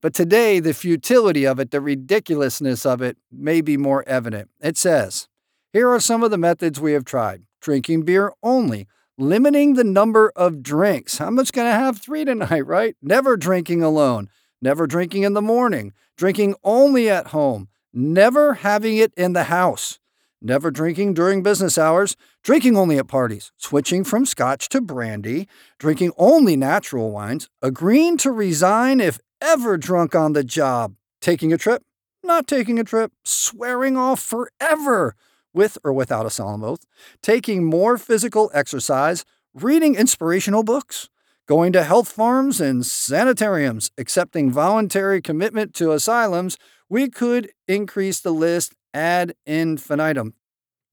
But 0.01 0.15
today, 0.15 0.59
the 0.59 0.73
futility 0.73 1.45
of 1.45 1.59
it, 1.59 1.69
the 1.69 1.79
ridiculousness 1.79 2.85
of 2.85 3.01
it, 3.01 3.17
may 3.31 3.61
be 3.61 3.77
more 3.77 4.03
evident. 4.07 4.49
It 4.59 4.75
says, 4.75 5.27
Here 5.73 5.87
are 5.89 5.99
some 5.99 6.23
of 6.23 6.31
the 6.31 6.39
methods 6.39 6.79
we 6.79 6.93
have 6.93 7.05
tried. 7.05 7.43
Drinking 7.61 8.01
beer 8.01 8.33
only, 8.41 8.87
limiting 9.19 9.75
the 9.75 9.83
number 9.83 10.31
of 10.35 10.63
drinks. 10.63 11.21
I'm 11.21 11.37
just 11.37 11.53
going 11.53 11.67
to 11.67 11.77
have? 11.77 12.01
Three 12.01 12.25
tonight, 12.25 12.61
right? 12.65 12.95
Never 13.01 13.37
drinking 13.37 13.83
alone, 13.83 14.29
never 14.59 14.87
drinking 14.87 15.21
in 15.21 15.33
the 15.33 15.41
morning, 15.41 15.93
drinking 16.17 16.55
only 16.63 17.07
at 17.07 17.27
home, 17.27 17.69
never 17.93 18.55
having 18.55 18.97
it 18.97 19.13
in 19.15 19.33
the 19.33 19.45
house, 19.45 19.99
never 20.41 20.71
drinking 20.71 21.13
during 21.13 21.43
business 21.43 21.77
hours, 21.77 22.15
drinking 22.43 22.75
only 22.75 22.97
at 22.97 23.07
parties, 23.07 23.51
switching 23.57 24.03
from 24.03 24.25
scotch 24.25 24.67
to 24.69 24.81
brandy, 24.81 25.47
drinking 25.77 26.11
only 26.17 26.55
natural 26.55 27.11
wines, 27.11 27.49
agreeing 27.61 28.17
to 28.17 28.31
resign 28.31 28.99
if 28.99 29.19
ever 29.41 29.77
drunk 29.77 30.15
on 30.15 30.33
the 30.33 30.43
job, 30.43 30.95
taking 31.19 31.51
a 31.51 31.57
trip, 31.57 31.83
not 32.23 32.47
taking 32.47 32.79
a 32.79 32.83
trip, 32.83 33.11
swearing 33.25 33.97
off 33.97 34.21
forever 34.21 35.15
with 35.53 35.77
or 35.83 35.91
without 35.91 36.25
a 36.25 36.29
solemn 36.29 36.63
oath, 36.63 36.85
taking 37.21 37.63
more 37.63 37.97
physical 37.97 38.49
exercise, 38.53 39.25
reading 39.53 39.95
inspirational 39.95 40.63
books, 40.63 41.09
going 41.47 41.73
to 41.73 41.83
health 41.83 42.09
farms 42.09 42.61
and 42.61 42.85
sanitariums, 42.85 43.91
accepting 43.97 44.51
voluntary 44.51 45.21
commitment 45.21 45.73
to 45.73 45.91
asylums, 45.91 46.57
we 46.87 47.09
could 47.09 47.51
increase 47.67 48.19
the 48.21 48.31
list 48.31 48.73
ad 48.93 49.33
infinitum. 49.45 50.33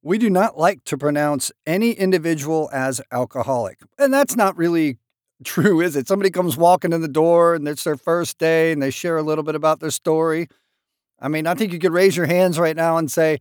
We 0.02 0.18
do 0.18 0.30
not 0.30 0.58
like 0.58 0.84
to 0.84 0.96
pronounce 0.96 1.52
any 1.66 1.92
individual 1.92 2.70
as 2.72 3.00
alcoholic. 3.12 3.80
And 3.98 4.12
that's 4.14 4.36
not 4.36 4.56
really 4.56 4.98
true, 5.44 5.80
is 5.80 5.96
it? 5.96 6.08
Somebody 6.08 6.30
comes 6.30 6.56
walking 6.56 6.92
in 6.92 7.00
the 7.00 7.08
door 7.08 7.54
and 7.54 7.66
it's 7.68 7.84
their 7.84 7.96
first 7.96 8.38
day 8.38 8.72
and 8.72 8.82
they 8.82 8.90
share 8.90 9.16
a 9.16 9.22
little 9.22 9.44
bit 9.44 9.54
about 9.54 9.80
their 9.80 9.90
story. 9.90 10.48
I 11.20 11.28
mean, 11.28 11.46
I 11.46 11.54
think 11.54 11.72
you 11.72 11.78
could 11.78 11.92
raise 11.92 12.16
your 12.16 12.26
hands 12.26 12.58
right 12.58 12.76
now 12.76 12.96
and 12.96 13.10
say, 13.10 13.38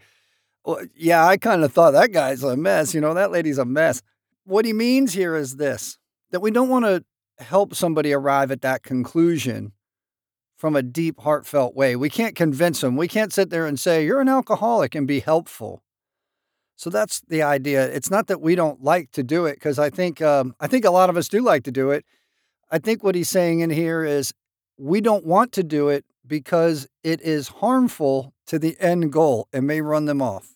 well, 0.66 0.82
yeah, 0.96 1.26
I 1.26 1.38
kind 1.38 1.64
of 1.64 1.72
thought 1.72 1.92
that 1.92 2.12
guy's 2.12 2.44
a 2.44 2.58
mess. 2.58 2.94
You 2.94 3.02
know, 3.02 3.14
that 3.14 3.32
lady's 3.32 3.58
a 3.58 3.66
mess. 3.66 4.02
What 4.44 4.66
he 4.66 4.74
means 4.74 5.14
here 5.14 5.36
is 5.36 5.58
this 5.58 5.98
that 6.32 6.42
we 6.42 6.52
don't 6.52 6.70
want 6.70 6.86
to 6.86 7.04
help 7.44 7.74
somebody 7.74 8.12
arrive 8.12 8.52
at 8.52 8.62
that 8.62 8.84
conclusion 8.84 9.72
from 10.58 10.76
a 10.76 10.82
deep, 10.82 11.20
heartfelt 11.22 11.76
way. 11.76 11.96
We 11.96 12.10
can't 12.10 12.36
convince 12.36 12.82
them. 12.82 12.98
We 12.98 13.08
can't 13.08 13.32
sit 13.32 13.50
there 13.50 13.66
and 13.66 13.80
say, 13.80 14.04
you're 14.04 14.22
an 14.22 14.28
alcoholic 14.28 14.96
and 14.96 15.08
be 15.08 15.20
helpful. 15.20 15.84
So 16.78 16.92
that's 16.92 17.22
the 17.28 17.42
idea. 17.42 17.86
It's 17.88 18.12
not 18.12 18.28
that 18.28 18.40
we 18.40 18.54
don't 18.56 18.84
like 18.84 19.12
to 19.14 19.24
do 19.24 19.46
it, 19.46 19.56
because 19.56 19.80
I 19.80 19.90
think 19.90 20.22
um, 20.22 20.56
I 20.60 20.68
think 20.68 20.86
a 20.86 20.92
lot 20.92 21.10
of 21.10 21.18
us 21.18 21.28
do 21.28 21.42
like 21.42 21.64
to 21.64 21.72
do 21.72 21.90
it. 21.92 22.06
I 22.72 22.78
think 22.78 23.04
what 23.04 23.16
he's 23.16 23.30
saying 23.30 23.62
in 23.62 23.72
here 23.72 24.06
is 24.06 24.34
we 24.78 25.02
don't 25.02 25.26
want 25.26 25.52
to 25.54 25.64
do 25.64 25.90
it 25.90 26.06
because 26.26 26.88
it 27.04 27.20
is 27.22 27.48
harmful 27.48 28.34
to 28.46 28.60
the 28.60 28.78
end 28.80 29.12
goal 29.12 29.48
and 29.52 29.66
may 29.66 29.82
run 29.82 30.06
them 30.06 30.22
off. 30.22 30.54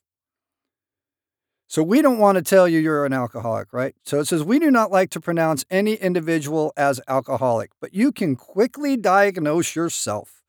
So 1.66 1.82
we 1.82 2.02
don't 2.02 2.20
want 2.20 2.36
to 2.36 2.44
tell 2.44 2.68
you 2.68 2.80
you're 2.80 3.06
an 3.06 3.14
alcoholic, 3.14 3.72
right? 3.74 3.96
So 4.04 4.20
it 4.20 4.26
says 4.26 4.44
we 4.44 4.60
do 4.60 4.70
not 4.70 4.92
like 4.92 5.10
to 5.12 5.22
pronounce 5.22 5.66
any 5.72 5.94
individual 5.94 6.74
as 6.78 7.02
alcoholic, 7.08 7.72
but 7.80 7.94
you 7.94 8.12
can 8.12 8.36
quickly 8.36 8.96
diagnose 8.96 9.76
yourself. 9.76 10.44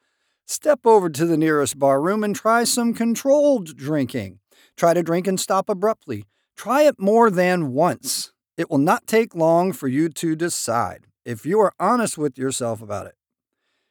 Step 0.44 0.80
over 0.84 1.08
to 1.08 1.24
the 1.24 1.36
nearest 1.38 1.78
bar 1.78 2.02
room 2.02 2.22
and 2.24 2.36
try 2.36 2.64
some 2.64 2.92
controlled 2.92 3.76
drinking. 3.76 4.40
Try 4.76 4.94
to 4.94 5.02
drink 5.02 5.26
and 5.26 5.38
stop 5.38 5.68
abruptly. 5.68 6.24
Try 6.56 6.82
it 6.82 6.98
more 6.98 7.30
than 7.30 7.72
once. 7.72 8.32
It 8.56 8.70
will 8.70 8.78
not 8.78 9.06
take 9.06 9.34
long 9.34 9.72
for 9.72 9.88
you 9.88 10.08
to 10.08 10.36
decide 10.36 11.06
if 11.24 11.46
you 11.46 11.60
are 11.60 11.72
honest 11.78 12.18
with 12.18 12.38
yourself 12.38 12.82
about 12.82 13.06
it. 13.06 13.14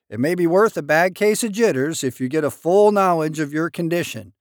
It 0.09 0.19
may 0.19 0.35
be 0.35 0.45
worth 0.45 0.75
a 0.75 0.81
bad 0.81 1.15
case 1.15 1.43
of 1.43 1.53
jitters 1.53 2.03
if 2.03 2.19
you 2.19 2.27
get 2.27 2.43
a 2.43 2.51
full 2.51 2.91
knowledge 2.91 3.39
of 3.39 3.53
your 3.53 3.69
condition 3.69 4.33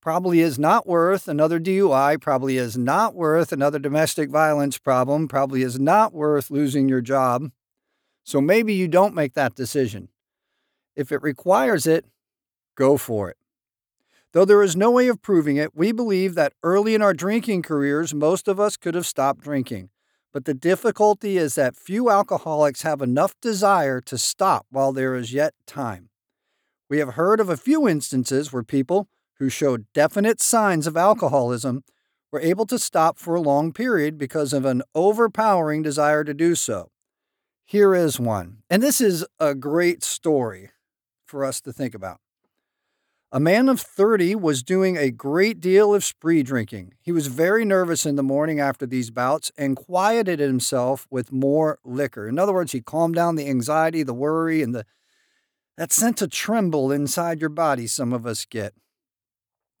probably 0.00 0.40
is 0.40 0.58
not 0.58 0.86
worth 0.86 1.28
another 1.28 1.60
DUI, 1.60 2.20
probably 2.20 2.56
is 2.56 2.76
not 2.76 3.14
worth 3.14 3.52
another 3.52 3.78
domestic 3.78 4.30
violence 4.30 4.78
problem, 4.78 5.28
probably 5.28 5.62
is 5.62 5.78
not 5.78 6.12
worth 6.12 6.50
losing 6.50 6.88
your 6.88 7.00
job. 7.00 7.50
So 8.24 8.40
maybe 8.40 8.74
you 8.74 8.88
don't 8.88 9.14
make 9.14 9.34
that 9.34 9.54
decision. 9.54 10.08
If 10.96 11.12
it 11.12 11.22
requires 11.22 11.86
it, 11.86 12.06
go 12.76 12.96
for 12.96 13.30
it. 13.30 13.36
Though 14.32 14.44
there 14.44 14.62
is 14.62 14.76
no 14.76 14.92
way 14.92 15.08
of 15.08 15.22
proving 15.22 15.56
it, 15.56 15.74
we 15.74 15.90
believe 15.90 16.36
that 16.36 16.52
early 16.62 16.94
in 16.94 17.02
our 17.02 17.14
drinking 17.14 17.62
careers, 17.62 18.14
most 18.14 18.46
of 18.46 18.60
us 18.60 18.76
could 18.76 18.94
have 18.94 19.06
stopped 19.06 19.40
drinking. 19.40 19.90
But 20.32 20.44
the 20.44 20.54
difficulty 20.54 21.36
is 21.36 21.56
that 21.56 21.76
few 21.76 22.10
alcoholics 22.10 22.82
have 22.82 23.02
enough 23.02 23.34
desire 23.42 24.00
to 24.02 24.16
stop 24.16 24.66
while 24.70 24.92
there 24.92 25.16
is 25.16 25.32
yet 25.32 25.54
time. 25.66 26.10
We 26.88 26.98
have 26.98 27.14
heard 27.14 27.40
of 27.40 27.48
a 27.48 27.56
few 27.56 27.88
instances 27.88 28.52
where 28.52 28.62
people, 28.62 29.08
who 29.38 29.48
showed 29.48 29.86
definite 29.94 30.40
signs 30.40 30.86
of 30.86 30.96
alcoholism 30.96 31.82
were 32.30 32.40
able 32.40 32.66
to 32.66 32.78
stop 32.78 33.18
for 33.18 33.34
a 33.34 33.40
long 33.40 33.72
period 33.72 34.18
because 34.18 34.52
of 34.52 34.64
an 34.64 34.82
overpowering 34.94 35.82
desire 35.82 36.22
to 36.22 36.34
do 36.34 36.54
so. 36.54 36.90
Here 37.64 37.94
is 37.94 38.20
one, 38.20 38.58
and 38.68 38.82
this 38.82 39.00
is 39.00 39.24
a 39.40 39.54
great 39.54 40.04
story 40.04 40.70
for 41.24 41.44
us 41.44 41.60
to 41.62 41.72
think 41.72 41.94
about. 41.94 42.20
A 43.32 43.38
man 43.38 43.68
of 43.68 43.80
30 43.80 44.34
was 44.34 44.64
doing 44.64 44.96
a 44.96 45.12
great 45.12 45.60
deal 45.60 45.94
of 45.94 46.04
spree 46.04 46.42
drinking. 46.42 46.94
He 47.00 47.12
was 47.12 47.28
very 47.28 47.64
nervous 47.64 48.04
in 48.04 48.16
the 48.16 48.24
morning 48.24 48.58
after 48.58 48.86
these 48.86 49.12
bouts 49.12 49.52
and 49.56 49.76
quieted 49.76 50.40
himself 50.40 51.06
with 51.12 51.30
more 51.30 51.78
liquor. 51.84 52.26
In 52.26 52.40
other 52.40 52.52
words, 52.52 52.72
he 52.72 52.80
calmed 52.80 53.14
down 53.14 53.36
the 53.36 53.48
anxiety, 53.48 54.02
the 54.02 54.12
worry, 54.12 54.62
and 54.62 54.74
the 54.74 54.84
that 55.76 55.92
sense 55.92 56.20
of 56.20 56.30
tremble 56.30 56.90
inside 56.90 57.40
your 57.40 57.50
body 57.50 57.86
some 57.86 58.12
of 58.12 58.26
us 58.26 58.44
get. 58.44 58.74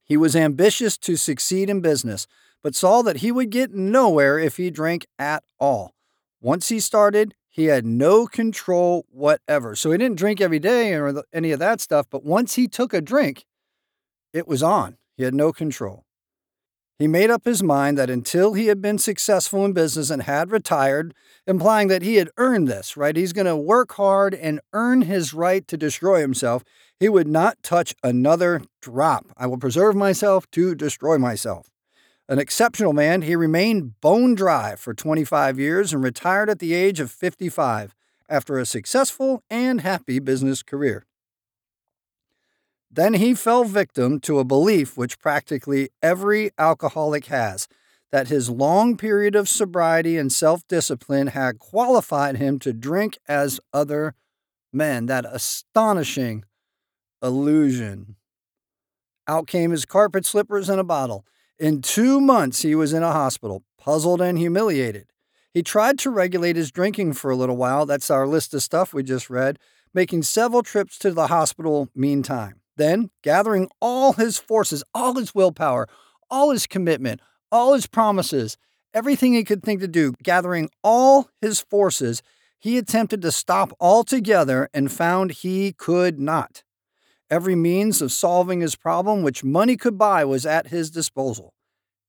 He 0.04 0.16
was 0.16 0.36
ambitious 0.36 0.96
to 0.98 1.16
succeed 1.16 1.68
in 1.68 1.80
business, 1.80 2.28
but 2.62 2.76
saw 2.76 3.02
that 3.02 3.18
he 3.18 3.32
would 3.32 3.50
get 3.50 3.74
nowhere 3.74 4.38
if 4.38 4.58
he 4.58 4.70
drank 4.70 5.06
at 5.18 5.42
all. 5.58 5.94
Once 6.40 6.68
he 6.68 6.78
started, 6.78 7.34
he 7.60 7.66
had 7.66 7.86
no 7.86 8.26
control 8.26 9.06
whatever. 9.10 9.76
So 9.76 9.90
he 9.90 9.98
didn't 9.98 10.18
drink 10.18 10.40
every 10.40 10.58
day 10.58 10.94
or 10.94 11.22
any 11.32 11.52
of 11.52 11.58
that 11.60 11.80
stuff, 11.80 12.06
but 12.10 12.24
once 12.24 12.54
he 12.54 12.66
took 12.66 12.92
a 12.92 13.00
drink, 13.00 13.44
it 14.32 14.48
was 14.48 14.62
on. 14.62 14.96
He 15.16 15.24
had 15.24 15.34
no 15.34 15.52
control. 15.52 16.04
He 16.98 17.08
made 17.08 17.30
up 17.30 17.46
his 17.46 17.62
mind 17.62 17.96
that 17.96 18.10
until 18.10 18.52
he 18.52 18.66
had 18.66 18.82
been 18.82 18.98
successful 18.98 19.64
in 19.64 19.72
business 19.72 20.10
and 20.10 20.22
had 20.22 20.50
retired, 20.50 21.14
implying 21.46 21.88
that 21.88 22.02
he 22.02 22.16
had 22.16 22.28
earned 22.36 22.68
this, 22.68 22.94
right? 22.94 23.16
He's 23.16 23.32
going 23.32 23.46
to 23.46 23.56
work 23.56 23.92
hard 23.92 24.34
and 24.34 24.60
earn 24.74 25.02
his 25.02 25.32
right 25.32 25.66
to 25.68 25.78
destroy 25.78 26.20
himself. 26.20 26.62
He 26.98 27.08
would 27.08 27.26
not 27.26 27.62
touch 27.62 27.94
another 28.04 28.60
drop. 28.82 29.28
I 29.38 29.46
will 29.46 29.56
preserve 29.56 29.96
myself 29.96 30.50
to 30.50 30.74
destroy 30.74 31.16
myself. 31.16 31.69
An 32.30 32.38
exceptional 32.38 32.92
man, 32.92 33.22
he 33.22 33.34
remained 33.34 34.00
bone 34.00 34.36
dry 34.36 34.76
for 34.76 34.94
25 34.94 35.58
years 35.58 35.92
and 35.92 36.04
retired 36.04 36.48
at 36.48 36.60
the 36.60 36.74
age 36.74 37.00
of 37.00 37.10
55 37.10 37.92
after 38.28 38.56
a 38.56 38.64
successful 38.64 39.42
and 39.50 39.80
happy 39.80 40.20
business 40.20 40.62
career. 40.62 41.06
Then 42.88 43.14
he 43.14 43.34
fell 43.34 43.64
victim 43.64 44.20
to 44.20 44.38
a 44.38 44.44
belief 44.44 44.96
which 44.96 45.18
practically 45.18 45.88
every 46.00 46.52
alcoholic 46.56 47.26
has 47.26 47.66
that 48.12 48.28
his 48.28 48.48
long 48.48 48.96
period 48.96 49.34
of 49.34 49.48
sobriety 49.48 50.16
and 50.16 50.32
self 50.32 50.64
discipline 50.68 51.28
had 51.28 51.58
qualified 51.58 52.36
him 52.36 52.60
to 52.60 52.72
drink 52.72 53.18
as 53.26 53.58
other 53.72 54.14
men. 54.72 55.06
That 55.06 55.26
astonishing 55.28 56.44
illusion. 57.20 58.14
Out 59.26 59.48
came 59.48 59.72
his 59.72 59.84
carpet 59.84 60.24
slippers 60.24 60.68
and 60.68 60.78
a 60.78 60.84
bottle. 60.84 61.24
In 61.60 61.82
two 61.82 62.22
months, 62.22 62.62
he 62.62 62.74
was 62.74 62.94
in 62.94 63.02
a 63.02 63.12
hospital, 63.12 63.64
puzzled 63.76 64.22
and 64.22 64.38
humiliated. 64.38 65.08
He 65.52 65.62
tried 65.62 65.98
to 65.98 66.10
regulate 66.10 66.56
his 66.56 66.70
drinking 66.70 67.12
for 67.12 67.30
a 67.30 67.36
little 67.36 67.58
while. 67.58 67.84
That's 67.84 68.10
our 68.10 68.26
list 68.26 68.54
of 68.54 68.62
stuff 68.62 68.94
we 68.94 69.02
just 69.02 69.28
read, 69.28 69.58
making 69.92 70.22
several 70.22 70.62
trips 70.62 70.98
to 71.00 71.10
the 71.10 71.26
hospital 71.26 71.90
meantime. 71.94 72.62
Then, 72.78 73.10
gathering 73.22 73.68
all 73.78 74.14
his 74.14 74.38
forces, 74.38 74.82
all 74.94 75.16
his 75.16 75.34
willpower, 75.34 75.86
all 76.30 76.50
his 76.50 76.66
commitment, 76.66 77.20
all 77.52 77.74
his 77.74 77.86
promises, 77.86 78.56
everything 78.94 79.34
he 79.34 79.44
could 79.44 79.62
think 79.62 79.82
to 79.82 79.88
do, 79.88 80.14
gathering 80.22 80.70
all 80.82 81.28
his 81.42 81.60
forces, 81.60 82.22
he 82.58 82.78
attempted 82.78 83.20
to 83.20 83.30
stop 83.30 83.74
altogether 83.78 84.70
and 84.72 84.90
found 84.90 85.30
he 85.30 85.74
could 85.74 86.18
not. 86.18 86.62
Every 87.30 87.54
means 87.54 88.02
of 88.02 88.10
solving 88.10 88.60
his 88.60 88.74
problem 88.74 89.22
which 89.22 89.44
money 89.44 89.76
could 89.76 89.96
buy 89.96 90.24
was 90.24 90.44
at 90.44 90.68
his 90.68 90.90
disposal. 90.90 91.54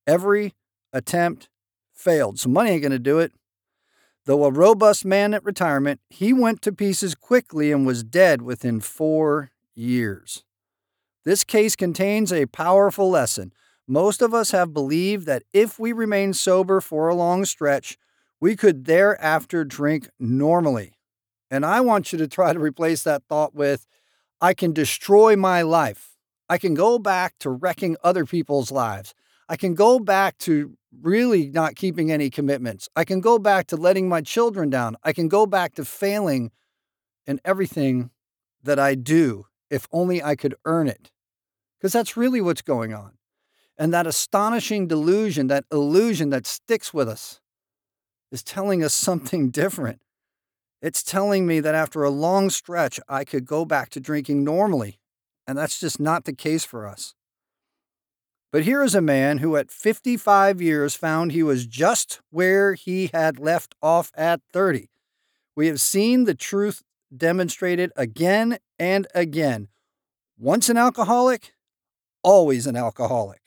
Every 0.07 0.53
attempt 0.91 1.47
failed, 1.93 2.39
so 2.39 2.49
money 2.49 2.71
ain't 2.71 2.81
going 2.81 2.91
to 2.91 2.99
do 2.99 3.19
it. 3.19 3.31
Though 4.25 4.45
a 4.45 4.51
robust 4.51 5.05
man 5.05 5.33
at 5.33 5.43
retirement, 5.43 5.99
he 6.09 6.33
went 6.33 6.61
to 6.63 6.71
pieces 6.71 7.15
quickly 7.15 7.71
and 7.71 7.85
was 7.85 8.03
dead 8.03 8.41
within 8.41 8.79
four 8.79 9.51
years. 9.75 10.43
This 11.23 11.43
case 11.43 11.75
contains 11.75 12.33
a 12.33 12.47
powerful 12.47 13.09
lesson. 13.09 13.53
Most 13.87 14.21
of 14.21 14.33
us 14.33 14.51
have 14.51 14.73
believed 14.73 15.25
that 15.27 15.43
if 15.53 15.77
we 15.77 15.91
remain 15.91 16.33
sober 16.33 16.81
for 16.81 17.09
a 17.09 17.15
long 17.15 17.45
stretch, 17.45 17.97
we 18.39 18.55
could 18.55 18.85
thereafter 18.85 19.63
drink 19.63 20.09
normally. 20.19 20.93
And 21.51 21.65
I 21.65 21.81
want 21.81 22.11
you 22.11 22.17
to 22.19 22.27
try 22.27 22.53
to 22.53 22.59
replace 22.59 23.03
that 23.03 23.23
thought 23.27 23.53
with 23.53 23.85
I 24.41 24.53
can 24.53 24.73
destroy 24.73 25.35
my 25.35 25.61
life. 25.61 26.17
I 26.49 26.57
can 26.57 26.73
go 26.73 26.99
back 26.99 27.35
to 27.39 27.49
wrecking 27.49 27.95
other 28.03 28.25
people's 28.25 28.71
lives. 28.71 29.13
I 29.47 29.55
can 29.55 29.75
go 29.75 29.99
back 29.99 30.37
to 30.39 30.77
really 31.01 31.49
not 31.49 31.75
keeping 31.75 32.11
any 32.11 32.29
commitments. 32.29 32.89
I 32.95 33.05
can 33.05 33.21
go 33.21 33.37
back 33.37 33.67
to 33.67 33.77
letting 33.77 34.09
my 34.09 34.21
children 34.21 34.69
down. 34.69 34.97
I 35.03 35.13
can 35.13 35.27
go 35.27 35.45
back 35.45 35.75
to 35.75 35.85
failing 35.85 36.51
in 37.25 37.39
everything 37.45 38.09
that 38.63 38.79
I 38.79 38.95
do 38.95 39.45
if 39.69 39.87
only 39.91 40.21
I 40.21 40.35
could 40.35 40.55
earn 40.65 40.87
it. 40.87 41.11
Because 41.77 41.93
that's 41.93 42.17
really 42.17 42.41
what's 42.41 42.61
going 42.61 42.93
on. 42.93 43.13
And 43.77 43.93
that 43.93 44.05
astonishing 44.05 44.87
delusion, 44.87 45.47
that 45.47 45.65
illusion 45.71 46.29
that 46.29 46.45
sticks 46.45 46.93
with 46.93 47.07
us, 47.07 47.39
is 48.31 48.43
telling 48.43 48.83
us 48.83 48.93
something 49.07 49.49
different. 49.49 50.01
It's 50.81 51.03
telling 51.03 51.45
me 51.45 51.59
that 51.59 51.75
after 51.75 52.03
a 52.03 52.09
long 52.09 52.49
stretch, 52.49 52.99
I 53.07 53.23
could 53.23 53.45
go 53.45 53.65
back 53.65 53.89
to 53.91 53.99
drinking 53.99 54.43
normally, 54.43 54.99
and 55.47 55.57
that's 55.57 55.79
just 55.79 55.99
not 55.99 56.25
the 56.25 56.33
case 56.33 56.65
for 56.65 56.87
us. 56.87 57.13
But 58.51 58.63
here 58.63 58.83
is 58.83 58.95
a 58.95 59.01
man 59.01 59.37
who, 59.37 59.55
at 59.55 59.71
55 59.71 60.61
years, 60.61 60.95
found 60.95 61.31
he 61.31 61.43
was 61.43 61.65
just 61.65 62.19
where 62.31 62.73
he 62.73 63.09
had 63.13 63.39
left 63.39 63.75
off 63.81 64.11
at 64.15 64.41
30. 64.51 64.89
We 65.55 65.67
have 65.67 65.79
seen 65.79 66.25
the 66.25 66.35
truth 66.35 66.81
demonstrated 67.15 67.91
again 67.95 68.57
and 68.79 69.07
again. 69.13 69.67
Once 70.37 70.67
an 70.67 70.77
alcoholic, 70.77 71.53
always 72.23 72.65
an 72.65 72.75
alcoholic. 72.75 73.41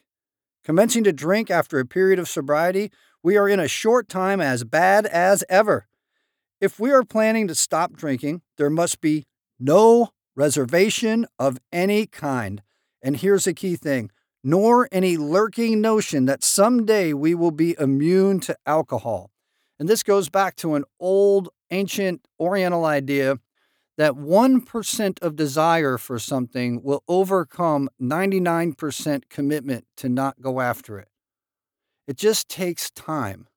Commencing 0.65 1.05
to 1.05 1.13
drink 1.13 1.51
after 1.51 1.79
a 1.79 1.85
period 1.85 2.19
of 2.19 2.29
sobriety, 2.29 2.91
we 3.23 3.37
are 3.37 3.49
in 3.49 3.61
a 3.61 3.69
short 3.69 4.09
time 4.09 4.41
as 4.41 4.65
bad 4.65 5.05
as 5.07 5.45
ever. 5.49 5.89
If 6.65 6.81
we 6.81 6.93
are 6.93 7.05
planning 7.05 7.47
to 7.49 7.55
stop 7.55 7.93
drinking, 7.93 8.41
there 8.57 8.71
must 8.71 9.03
be 9.03 9.27
no 9.61 10.13
reservation 10.35 11.27
of 11.39 11.59
any 11.71 12.07
kind. 12.07 12.63
And 13.03 13.19
here's 13.19 13.47
a 13.47 13.53
key 13.53 13.77
thing 13.77 14.11
nor 14.43 14.89
any 14.91 15.19
lurking 15.19 15.83
notion 15.83 16.25
that 16.25 16.43
someday 16.43 17.13
we 17.13 17.35
will 17.35 17.51
be 17.51 17.77
immune 17.79 18.41
to 18.41 18.57
alcohol. 18.65 19.31
And 19.79 19.91
this 19.91 20.03
goes 20.03 20.31
back 20.31 20.57
to 20.57 20.75
an 20.75 20.85
old 20.99 21.51
ancient 21.71 22.27
Oriental 22.41 22.87
idea 22.87 23.41
that 23.99 24.15
1% 24.15 25.23
of 25.23 25.37
desire 25.37 25.99
for 25.99 26.19
something 26.19 26.83
will 26.83 27.03
overcome 27.09 27.91
99% 28.01 29.29
commitment 29.29 29.85
to 29.99 30.09
not 30.09 30.41
go 30.41 30.63
after 30.63 30.99
it. 30.99 31.09
It 32.09 32.17
just 32.17 32.49
takes 32.49 32.91
time. 32.91 33.49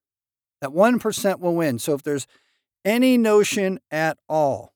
That 0.59 0.71
1% 0.71 1.39
will 1.39 1.55
win. 1.55 1.79
So 1.79 1.93
if 1.93 2.03
there's 2.03 2.27
any 2.88 3.17
notion 3.17 3.79
at 3.91 4.17
all, 4.29 4.74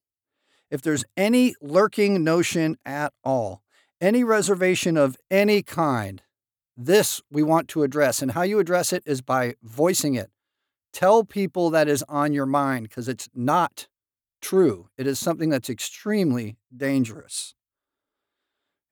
if 0.70 0.82
there's 0.82 1.06
any 1.15 1.56
lurking 1.62 2.25
notion 2.25 2.77
at 2.86 3.13
all, 3.24 3.63
any 4.01 4.22
reservation 4.22 4.98
of 4.98 5.15
any 5.32 5.63
kind, 5.63 6.22
this 6.75 7.22
we 7.32 7.41
want 7.41 7.70
to 7.70 7.84
address. 7.84 8.22
And 8.22 8.32
how 8.32 8.41
you 8.41 8.60
address 8.60 8.91
it 8.91 9.01
is 9.06 9.22
by 9.22 9.56
voicing 9.63 10.15
it. 10.15 10.30
Tell 10.91 11.24
people 11.24 11.70
that 11.70 11.88
is 11.88 12.03
on 12.10 12.34
your 12.34 12.46
mind 12.46 12.89
because 12.89 13.08
it's 13.08 13.30
not 13.34 13.88
true. 14.41 14.89
It 14.98 15.08
is 15.08 15.18
something 15.18 15.50
that's 15.50 15.70
extremely 15.70 16.58
dangerous. 16.75 17.56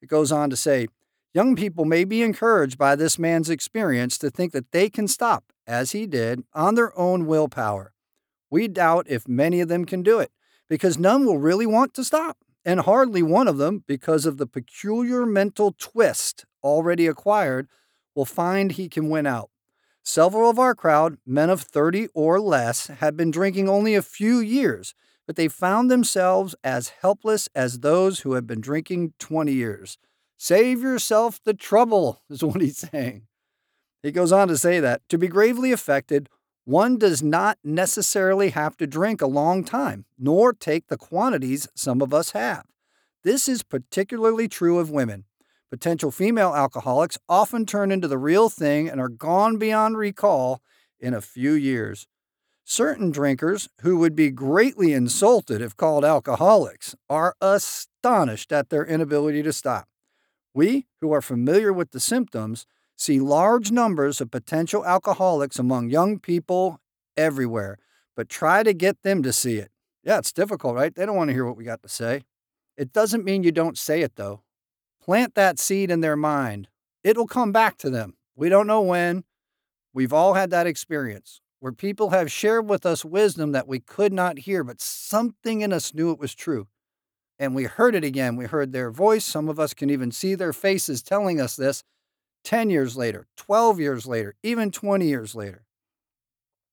It 0.02 0.08
goes 0.08 0.32
on 0.32 0.50
to 0.50 0.56
say 0.56 0.88
young 1.34 1.58
people 1.58 1.84
may 1.84 2.06
be 2.06 2.22
encouraged 2.22 2.78
by 2.78 2.96
this 2.96 3.20
man's 3.20 3.50
experience 3.50 4.18
to 4.20 4.30
think 4.30 4.54
that 4.54 4.72
they 4.72 4.90
can 4.90 5.10
stop, 5.10 5.52
as 5.68 5.92
he 5.92 6.08
did, 6.08 6.44
on 6.54 6.76
their 6.76 6.98
own 6.98 7.26
willpower. 7.26 7.94
We 8.50 8.68
doubt 8.68 9.06
if 9.10 9.27
many 9.27 9.62
of 9.62 9.68
them 9.68 9.86
can 9.86 10.03
do 10.03 10.20
it 10.20 10.32
because 10.70 10.98
none 10.98 11.25
will 11.25 11.38
really 11.38 11.65
want 11.65 11.94
to 11.96 12.03
stop 12.03 12.38
and 12.65 12.82
hardly 12.82 13.24
one 13.24 13.48
of 13.48 13.58
them, 13.58 13.84
because 13.88 14.25
of 14.25 14.38
the 14.38 14.48
peculiar 14.48 15.25
mental 15.25 15.74
twist 15.77 16.46
already 16.63 17.08
acquired, 17.08 17.68
will 18.15 18.25
find 18.25 18.72
he 18.72 18.89
can 18.89 19.10
win 19.10 19.25
out. 19.25 19.50
Several 20.03 20.50
of 20.50 20.60
our 20.60 20.75
crowd, 20.75 21.18
men 21.25 21.50
of 21.50 21.62
30 21.62 22.10
or 22.13 22.39
less, 22.39 22.88
had 22.88 23.15
been 23.15 23.32
drinking 23.32 23.70
only 23.70 23.96
a 23.96 24.01
few 24.01 24.39
years, 24.39 24.94
but 25.25 25.36
they 25.36 25.48
found 25.48 25.89
themselves 25.89 26.56
as 26.63 26.94
helpless 27.01 27.48
as 27.56 27.79
those 27.79 28.20
who 28.22 28.34
had 28.34 28.46
been 28.46 28.62
drinking 28.62 29.13
20 29.20 29.53
years. 29.53 29.98
Save 30.38 30.82
yourself 30.82 31.39
the 31.44 31.53
trouble, 31.53 32.22
is 32.29 32.44
what 32.44 32.62
he's 32.62 32.77
saying. 32.77 33.27
He 34.03 34.12
goes 34.12 34.32
on 34.32 34.48
to 34.48 34.58
say 34.58 34.79
that 34.79 35.01
to 35.10 35.18
be 35.18 35.27
gravely 35.27 35.72
affected, 35.72 36.29
one 36.70 37.00
does 37.00 37.24
not 37.24 37.58
necessarily 37.64 38.52
have 38.52 38.78
to 38.78 38.86
drink 38.86 39.24
a 39.24 39.28
long 39.28 39.64
time, 39.64 40.06
nor 40.20 40.54
take 40.54 40.86
the 40.86 40.98
quantities 40.98 41.68
some 41.74 42.00
of 42.00 42.14
us 42.14 42.30
have. 42.32 42.64
This 43.24 43.50
is 43.50 43.64
particularly 43.64 44.48
true 44.48 44.78
of 44.78 44.92
women. 44.92 45.26
Potential 45.72 46.12
female 46.12 46.54
alcoholics 46.54 47.18
often 47.28 47.66
turn 47.66 47.92
into 47.92 48.08
the 48.08 48.20
real 48.20 48.50
thing 48.50 48.88
and 48.88 49.02
are 49.02 49.10
gone 49.10 49.58
beyond 49.58 49.98
recall 49.98 50.62
in 51.00 51.16
a 51.16 51.22
few 51.22 51.54
years. 51.54 52.08
Certain 52.64 53.10
drinkers, 53.10 53.68
who 53.82 53.98
would 53.98 54.16
be 54.16 54.29
greatly 54.29 54.94
insulted 54.94 55.64
if 55.64 55.75
called 55.75 56.05
alcoholics, 56.05 56.94
are 57.10 57.34
astonished 57.42 58.51
at 58.51 58.70
their 58.70 58.86
inability 58.86 59.42
to 59.42 59.51
stop. 59.51 59.88
We, 60.53 60.86
who 61.01 61.12
are 61.14 61.22
familiar 61.24 61.74
with 61.74 61.94
the 61.94 62.00
symptoms, 62.00 62.68
see 63.00 63.20
large 63.20 63.72
numbers 63.72 64.20
of 64.20 64.29
potential 64.29 64.85
alcoholics 64.85 65.57
among 65.57 65.90
young 65.90 66.20
people 66.20 66.79
everywhere, 67.16 67.77
but 68.16 68.27
try 68.27 68.62
to 68.62 68.74
get 68.74 69.01
them 69.03 69.24
to 69.24 69.31
see 69.31 69.55
it. 69.55 69.72
Yeah, 70.03 70.18
it's 70.18 70.33
difficult, 70.33 70.75
right? 70.75 70.94
They 70.94 71.05
don't 71.05 71.16
want 71.16 71.29
to 71.29 71.33
hear 71.33 71.46
what 71.46 71.57
we 71.57 71.64
got 71.64 71.81
to 71.83 71.90
say. 71.90 72.24
It 72.77 72.92
doesn't 72.92 73.24
mean 73.24 73.44
you 73.44 73.51
don't 73.51 73.77
say 73.77 74.01
it, 74.01 74.16
though. 74.16 74.42
Plant 75.01 75.35
that 75.35 75.59
seed 75.59 75.90
in 75.92 76.01
their 76.01 76.18
mind. 76.18 76.68
It'll 77.03 77.27
come 77.27 77.51
back 77.51 77.77
to 77.77 77.90
them. 77.90 78.16
We 78.35 78.50
don't 78.50 78.68
know 78.68 78.81
when. 78.81 79.24
We've 79.94 80.14
all 80.14 80.33
had 80.33 80.50
that 80.51 80.68
experience 80.68 81.42
where 81.59 81.72
people 81.72 82.09
have 82.09 82.31
shared 82.31 82.70
with 82.70 82.85
us 82.85 83.03
wisdom 83.03 83.51
that 83.53 83.68
we 83.68 83.79
could 83.79 84.14
not 84.14 84.40
hear, 84.40 84.64
but 84.64 84.81
something 84.81 85.62
in 85.62 85.74
us 85.74 85.94
knew 85.94 86.12
it 86.12 86.20
was 86.20 86.35
true. 86.35 86.68
And 87.38 87.55
we 87.55 87.64
heard 87.64 87.96
it 87.96 88.03
again. 88.03 88.35
We 88.35 88.46
heard 88.46 88.72
their 88.72 88.92
voice. 88.92 89.25
Some 89.25 89.48
of 89.48 89.59
us 89.59 89.74
can 89.74 89.90
even 89.90 90.12
see 90.12 90.35
their 90.35 90.53
faces 90.53 91.01
telling 91.01 91.40
us 91.40 91.55
this. 91.55 91.83
10 92.44 92.70
years 92.70 92.98
later, 92.98 93.28
12 93.38 93.80
years 93.80 94.06
later, 94.06 94.36
even 94.44 94.72
20 94.72 95.08
years 95.08 95.36
later. 95.36 95.66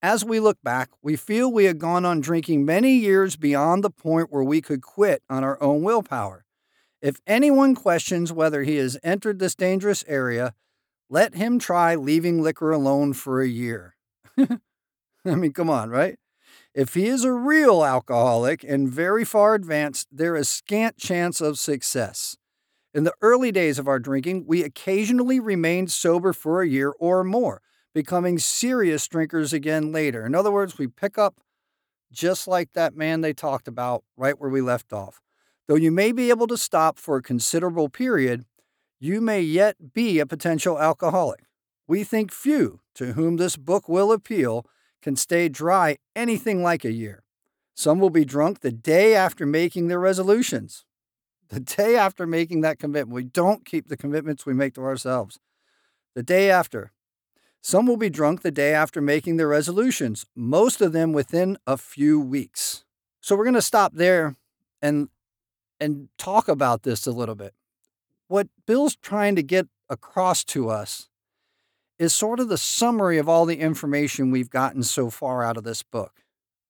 As 0.03 0.25
we 0.25 0.39
look 0.41 0.59
back, 0.63 0.91
we 1.03 1.17
feel 1.17 1.51
we 1.51 1.65
had 1.65 1.79
gone 1.79 2.05
on 2.05 2.21
drinking 2.21 2.65
many 2.65 2.97
years 2.97 3.37
beyond 3.37 3.83
the 3.83 3.91
point 3.91 4.31
where 4.31 4.45
we 4.45 4.61
could 4.61 4.83
quit 4.83 5.23
on 5.29 5.43
our 5.43 5.61
own 5.63 5.83
willpower. 5.83 6.45
If 7.03 7.21
anyone 7.27 7.75
questions 7.75 8.33
whether 8.33 8.63
he 8.63 8.77
has 8.77 8.99
entered 9.03 9.39
this 9.39 9.55
dangerous 9.55 10.05
area, 10.07 10.55
let 11.09 11.35
him 11.35 11.59
try 11.59 11.95
leaving 11.95 12.43
liquor 12.43 12.73
alone 12.73 13.13
for 13.13 13.41
a 13.41 13.49
year. 13.49 13.97
I 14.39 15.35
mean, 15.35 15.53
come 15.53 15.71
on, 15.71 15.91
right? 15.91 16.19
If 16.75 16.95
he 16.95 17.07
is 17.07 17.25
a 17.25 17.33
real 17.33 17.85
alcoholic 17.85 18.63
and 18.63 18.89
very 18.89 19.25
far 19.25 19.55
advanced, 19.55 20.09
there 20.13 20.37
is 20.37 20.49
scant 20.49 20.99
chance 20.99 21.41
of 21.41 21.59
success. 21.59 22.37
In 22.97 23.05
the 23.05 23.13
early 23.21 23.53
days 23.53 23.79
of 23.79 23.87
our 23.87 23.99
drinking, 23.99 24.47
we 24.47 24.65
occasionally 24.65 25.39
remained 25.39 25.91
sober 25.91 26.33
for 26.33 26.63
a 26.63 26.67
year 26.67 26.95
or 26.99 27.23
more, 27.25 27.61
becoming 27.93 28.39
serious 28.39 29.07
drinkers 29.07 29.53
again 29.53 29.93
later. 29.93 30.25
In 30.25 30.35
other 30.35 30.51
words, 30.51 30.79
we 30.79 30.87
pick 30.87 31.19
up 31.19 31.43
just 32.11 32.49
like 32.49 32.73
that 32.73 32.97
man 32.97 33.21
they 33.21 33.35
talked 33.35 33.69
about 33.69 34.03
right 34.17 34.41
where 34.41 34.49
we 34.49 34.63
left 34.63 34.95
off. 34.95 35.21
Though 35.69 35.75
you 35.75 35.93
may 35.93 36.11
be 36.11 36.31
able 36.31 36.47
to 36.47 36.57
stop 36.57 36.99
for 36.99 37.19
a 37.19 37.23
considerable 37.23 37.91
period, 37.91 38.47
you 38.99 39.21
may 39.21 39.43
yet 39.43 39.93
be 39.93 40.19
a 40.19 40.25
potential 40.25 40.81
alcoholic. 40.81 41.45
We 41.87 42.03
think 42.03 42.33
few 42.33 42.81
to 42.95 43.13
whom 43.13 43.37
this 43.37 43.59
book 43.59 43.91
will 43.91 44.11
appeal 44.11 44.65
can 45.03 45.17
stay 45.17 45.51
dry 45.51 45.99
anything 46.15 46.63
like 46.63 46.83
a 46.83 46.93
year. 46.93 47.25
Some 47.75 47.99
will 47.99 48.09
be 48.09 48.25
drunk 48.25 48.61
the 48.61 48.73
day 48.73 49.15
after 49.15 49.45
making 49.45 49.89
their 49.89 50.01
resolutions 50.01 50.87
the 51.49 51.61
day 51.61 51.97
after 51.97 52.27
making 52.27 52.61
that 52.63 52.79
commitment. 52.79 53.15
We 53.15 53.25
don't 53.25 53.65
keep 53.65 53.89
the 53.89 53.97
commitments 53.97 54.47
we 54.47 54.55
make 54.55 54.75
to 54.75 54.83
ourselves. 54.83 55.39
The 56.15 56.23
day 56.23 56.51
after. 56.51 56.93
Some 57.63 57.87
will 57.87 57.97
be 57.97 58.11
drunk 58.11 58.43
the 58.43 58.51
day 58.51 58.73
after 58.73 59.01
making 59.01 59.37
their 59.37 59.49
resolutions, 59.49 60.25
most 60.37 60.81
of 60.81 60.93
them 60.93 61.13
within 61.13 61.59
a 61.67 61.77
few 61.77 62.21
weeks. 62.21 62.85
So 63.21 63.35
we're 63.35 63.45
going 63.45 63.55
to 63.55 63.63
stop 63.63 63.95
there 63.95 64.37
and 64.81 65.09
and 65.81 66.09
talk 66.17 66.49
about 66.49 66.85
this 66.85 67.07
a 67.07 67.13
little 67.13 67.35
bit. 67.35 67.55
What 68.29 68.49
Bill's 68.67 68.97
trying 68.97 69.37
to 69.37 69.43
get 69.43 69.67
across 69.91 70.43
to 70.45 70.71
us 70.71 71.09
is 71.99 72.15
sort 72.15 72.41
of 72.41 72.49
the 72.49 72.59
summary 72.59 73.19
of 73.19 73.29
all 73.29 73.47
the 73.47 73.61
information 73.61 74.31
we've 74.31 74.51
gotten 74.51 74.83
so 74.83 75.11
far 75.11 75.43
out 75.43 75.57
of 75.57 75.65
this 75.65 75.83
book. 75.83 76.23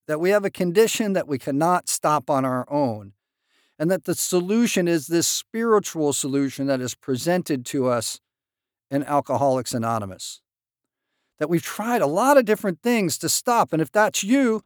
That 0.06 0.20
we 0.20 0.30
have 0.30 0.44
a 0.44 0.50
condition 0.50 1.14
that 1.14 1.28
we 1.28 1.38
cannot 1.38 1.88
stop 1.88 2.30
on 2.30 2.44
our 2.44 2.64
own, 2.70 3.12
and 3.78 3.90
that 3.90 4.04
the 4.04 4.14
solution 4.14 4.88
is 4.88 5.06
this 5.06 5.26
spiritual 5.26 6.12
solution 6.12 6.66
that 6.66 6.80
is 6.80 6.94
presented 6.94 7.66
to 7.66 7.86
us 7.88 8.20
in 8.90 9.04
Alcoholics 9.04 9.74
Anonymous. 9.74 10.40
That 11.38 11.50
we've 11.50 11.62
tried 11.62 12.00
a 12.00 12.06
lot 12.06 12.38
of 12.38 12.44
different 12.44 12.80
things 12.82 13.18
to 13.18 13.28
stop. 13.28 13.72
And 13.72 13.82
if 13.82 13.92
that's 13.92 14.24
you, 14.24 14.62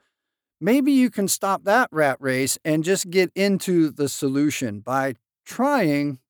maybe 0.60 0.92
you 0.92 1.10
can 1.10 1.26
stop 1.26 1.64
that 1.64 1.88
rat 1.90 2.16
race 2.20 2.58
and 2.64 2.84
just 2.84 3.10
get 3.10 3.32
into 3.34 3.90
the 3.90 4.08
solution 4.08 4.80
by 4.80 5.14
trying 5.44 6.20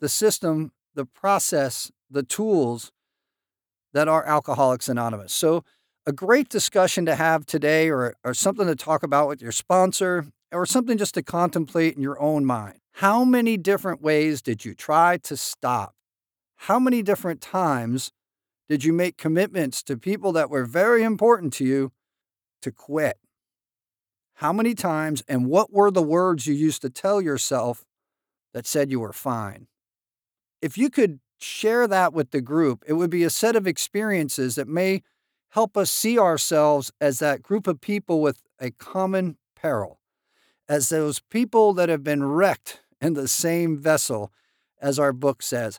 the 0.00 0.08
system, 0.08 0.72
the 0.94 1.06
process, 1.06 1.90
the 2.10 2.22
tools 2.22 2.92
that 3.94 4.08
are 4.08 4.26
Alcoholics 4.26 4.88
Anonymous. 4.88 5.32
So, 5.32 5.64
a 6.08 6.12
great 6.12 6.48
discussion 6.48 7.04
to 7.06 7.16
have 7.16 7.46
today, 7.46 7.90
or, 7.90 8.14
or 8.22 8.32
something 8.32 8.68
to 8.68 8.76
talk 8.76 9.02
about 9.02 9.26
with 9.26 9.42
your 9.42 9.50
sponsor, 9.50 10.26
or 10.52 10.66
something 10.66 10.98
just 10.98 11.14
to 11.14 11.22
contemplate 11.22 11.96
in 11.96 12.02
your 12.02 12.20
own 12.20 12.44
mind. 12.44 12.78
How 12.94 13.24
many 13.24 13.56
different 13.56 14.00
ways 14.00 14.40
did 14.40 14.64
you 14.64 14.74
try 14.74 15.18
to 15.18 15.36
stop? 15.36 15.94
How 16.56 16.78
many 16.78 17.02
different 17.02 17.40
times 17.40 18.12
did 18.68 18.84
you 18.84 18.92
make 18.92 19.16
commitments 19.16 19.82
to 19.84 19.96
people 19.96 20.32
that 20.32 20.50
were 20.50 20.64
very 20.64 21.02
important 21.02 21.52
to 21.54 21.64
you 21.64 21.92
to 22.62 22.72
quit? 22.72 23.18
How 24.34 24.52
many 24.52 24.74
times 24.74 25.22
and 25.28 25.46
what 25.46 25.72
were 25.72 25.90
the 25.90 26.02
words 26.02 26.46
you 26.46 26.54
used 26.54 26.82
to 26.82 26.90
tell 26.90 27.20
yourself 27.20 27.84
that 28.52 28.66
said 28.66 28.90
you 28.90 29.00
were 29.00 29.12
fine? 29.12 29.66
If 30.60 30.76
you 30.76 30.90
could 30.90 31.20
share 31.38 31.86
that 31.86 32.12
with 32.12 32.30
the 32.30 32.40
group, 32.40 32.82
it 32.86 32.94
would 32.94 33.10
be 33.10 33.24
a 33.24 33.30
set 33.30 33.56
of 33.56 33.66
experiences 33.66 34.54
that 34.54 34.68
may 34.68 35.02
help 35.50 35.76
us 35.76 35.90
see 35.90 36.18
ourselves 36.18 36.92
as 37.00 37.18
that 37.18 37.42
group 37.42 37.66
of 37.66 37.80
people 37.80 38.20
with 38.20 38.42
a 38.60 38.70
common 38.72 39.36
peril, 39.54 40.00
as 40.68 40.88
those 40.88 41.20
people 41.20 41.72
that 41.74 41.88
have 41.88 42.02
been 42.02 42.24
wrecked 42.24 42.80
in 43.00 43.14
the 43.14 43.28
same 43.28 43.78
vessel, 43.78 44.32
as 44.80 44.98
our 44.98 45.12
book 45.12 45.42
says. 45.42 45.78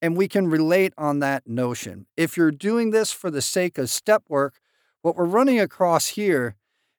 And 0.00 0.16
we 0.16 0.28
can 0.28 0.48
relate 0.48 0.92
on 0.96 1.18
that 1.20 1.46
notion. 1.46 2.06
If 2.16 2.36
you're 2.36 2.52
doing 2.52 2.90
this 2.90 3.10
for 3.10 3.30
the 3.30 3.42
sake 3.42 3.78
of 3.78 3.90
step 3.90 4.22
work, 4.28 4.60
what 5.02 5.16
we're 5.16 5.24
running 5.24 5.58
across 5.58 6.08
here 6.08 6.56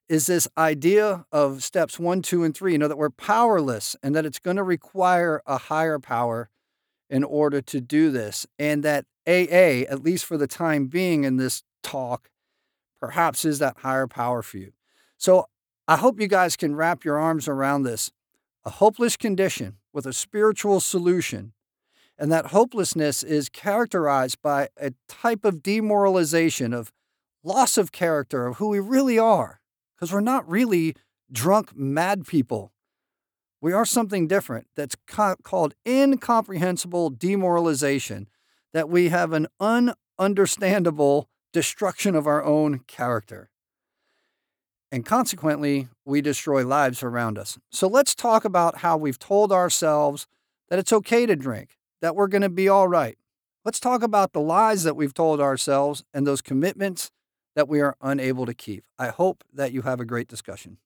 is 0.08 0.26
this 0.26 0.48
idea 0.58 1.24
of 1.30 1.62
steps 1.62 1.98
one, 1.98 2.20
two, 2.20 2.42
and 2.42 2.54
three, 2.54 2.72
you 2.72 2.78
know, 2.78 2.88
that 2.88 2.98
we're 2.98 3.10
powerless 3.10 3.94
and 4.02 4.14
that 4.14 4.26
it's 4.26 4.40
going 4.40 4.56
to 4.56 4.62
require 4.62 5.40
a 5.46 5.56
higher 5.56 5.98
power 5.98 6.50
in 7.08 7.22
order 7.22 7.60
to 7.62 7.80
do 7.80 8.10
this. 8.10 8.46
And 8.58 8.82
that 8.82 9.04
AA, 9.26 9.86
at 9.88 10.02
least 10.02 10.24
for 10.24 10.36
the 10.36 10.48
time 10.48 10.86
being 10.86 11.24
in 11.24 11.36
this 11.36 11.62
talk, 11.82 12.28
perhaps 13.00 13.44
is 13.44 13.60
that 13.60 13.78
higher 13.78 14.06
power 14.06 14.42
for 14.42 14.58
you. 14.58 14.72
So 15.16 15.46
I 15.88 15.96
hope 15.96 16.20
you 16.20 16.28
guys 16.28 16.56
can 16.56 16.76
wrap 16.76 17.04
your 17.04 17.18
arms 17.18 17.48
around 17.48 17.82
this 17.82 18.10
a 18.64 18.70
hopeless 18.70 19.16
condition 19.16 19.78
with 19.92 20.06
a 20.06 20.12
spiritual 20.12 20.80
solution. 20.80 21.52
And 22.18 22.30
that 22.30 22.46
hopelessness 22.46 23.22
is 23.22 23.48
characterized 23.48 24.42
by 24.42 24.68
a 24.78 24.92
type 25.08 25.44
of 25.44 25.62
demoralization, 25.62 26.74
of 26.74 26.92
loss 27.42 27.78
of 27.78 27.92
character, 27.92 28.46
of 28.46 28.58
who 28.58 28.68
we 28.68 28.78
really 28.78 29.18
are, 29.18 29.60
because 29.96 30.12
we're 30.12 30.20
not 30.20 30.48
really 30.48 30.94
drunk, 31.32 31.74
mad 31.74 32.26
people. 32.26 32.72
We 33.62 33.72
are 33.72 33.86
something 33.86 34.28
different 34.28 34.66
that's 34.76 34.96
co- 35.06 35.36
called 35.42 35.74
incomprehensible 35.86 37.10
demoralization, 37.10 38.28
that 38.72 38.88
we 38.88 39.08
have 39.08 39.32
an 39.32 39.46
ununderstandable 39.60 41.26
destruction 41.52 42.14
of 42.14 42.26
our 42.26 42.44
own 42.44 42.80
character. 42.80 43.50
And 44.92 45.06
consequently, 45.06 45.88
we 46.04 46.20
destroy 46.20 46.66
lives 46.66 47.02
around 47.02 47.38
us. 47.38 47.58
So 47.70 47.86
let's 47.86 48.14
talk 48.14 48.44
about 48.44 48.78
how 48.78 48.96
we've 48.96 49.18
told 49.18 49.52
ourselves 49.52 50.26
that 50.68 50.78
it's 50.78 50.92
okay 50.92 51.26
to 51.26 51.36
drink, 51.36 51.76
that 52.00 52.16
we're 52.16 52.26
going 52.26 52.42
to 52.42 52.48
be 52.48 52.68
all 52.68 52.88
right. 52.88 53.16
Let's 53.64 53.78
talk 53.78 54.02
about 54.02 54.32
the 54.32 54.40
lies 54.40 54.82
that 54.84 54.96
we've 54.96 55.14
told 55.14 55.40
ourselves 55.40 56.02
and 56.12 56.26
those 56.26 56.42
commitments 56.42 57.10
that 57.54 57.68
we 57.68 57.80
are 57.80 57.96
unable 58.00 58.46
to 58.46 58.54
keep. 58.54 58.84
I 58.98 59.08
hope 59.08 59.44
that 59.52 59.72
you 59.72 59.82
have 59.82 60.00
a 60.00 60.04
great 60.04 60.28
discussion. 60.28 60.78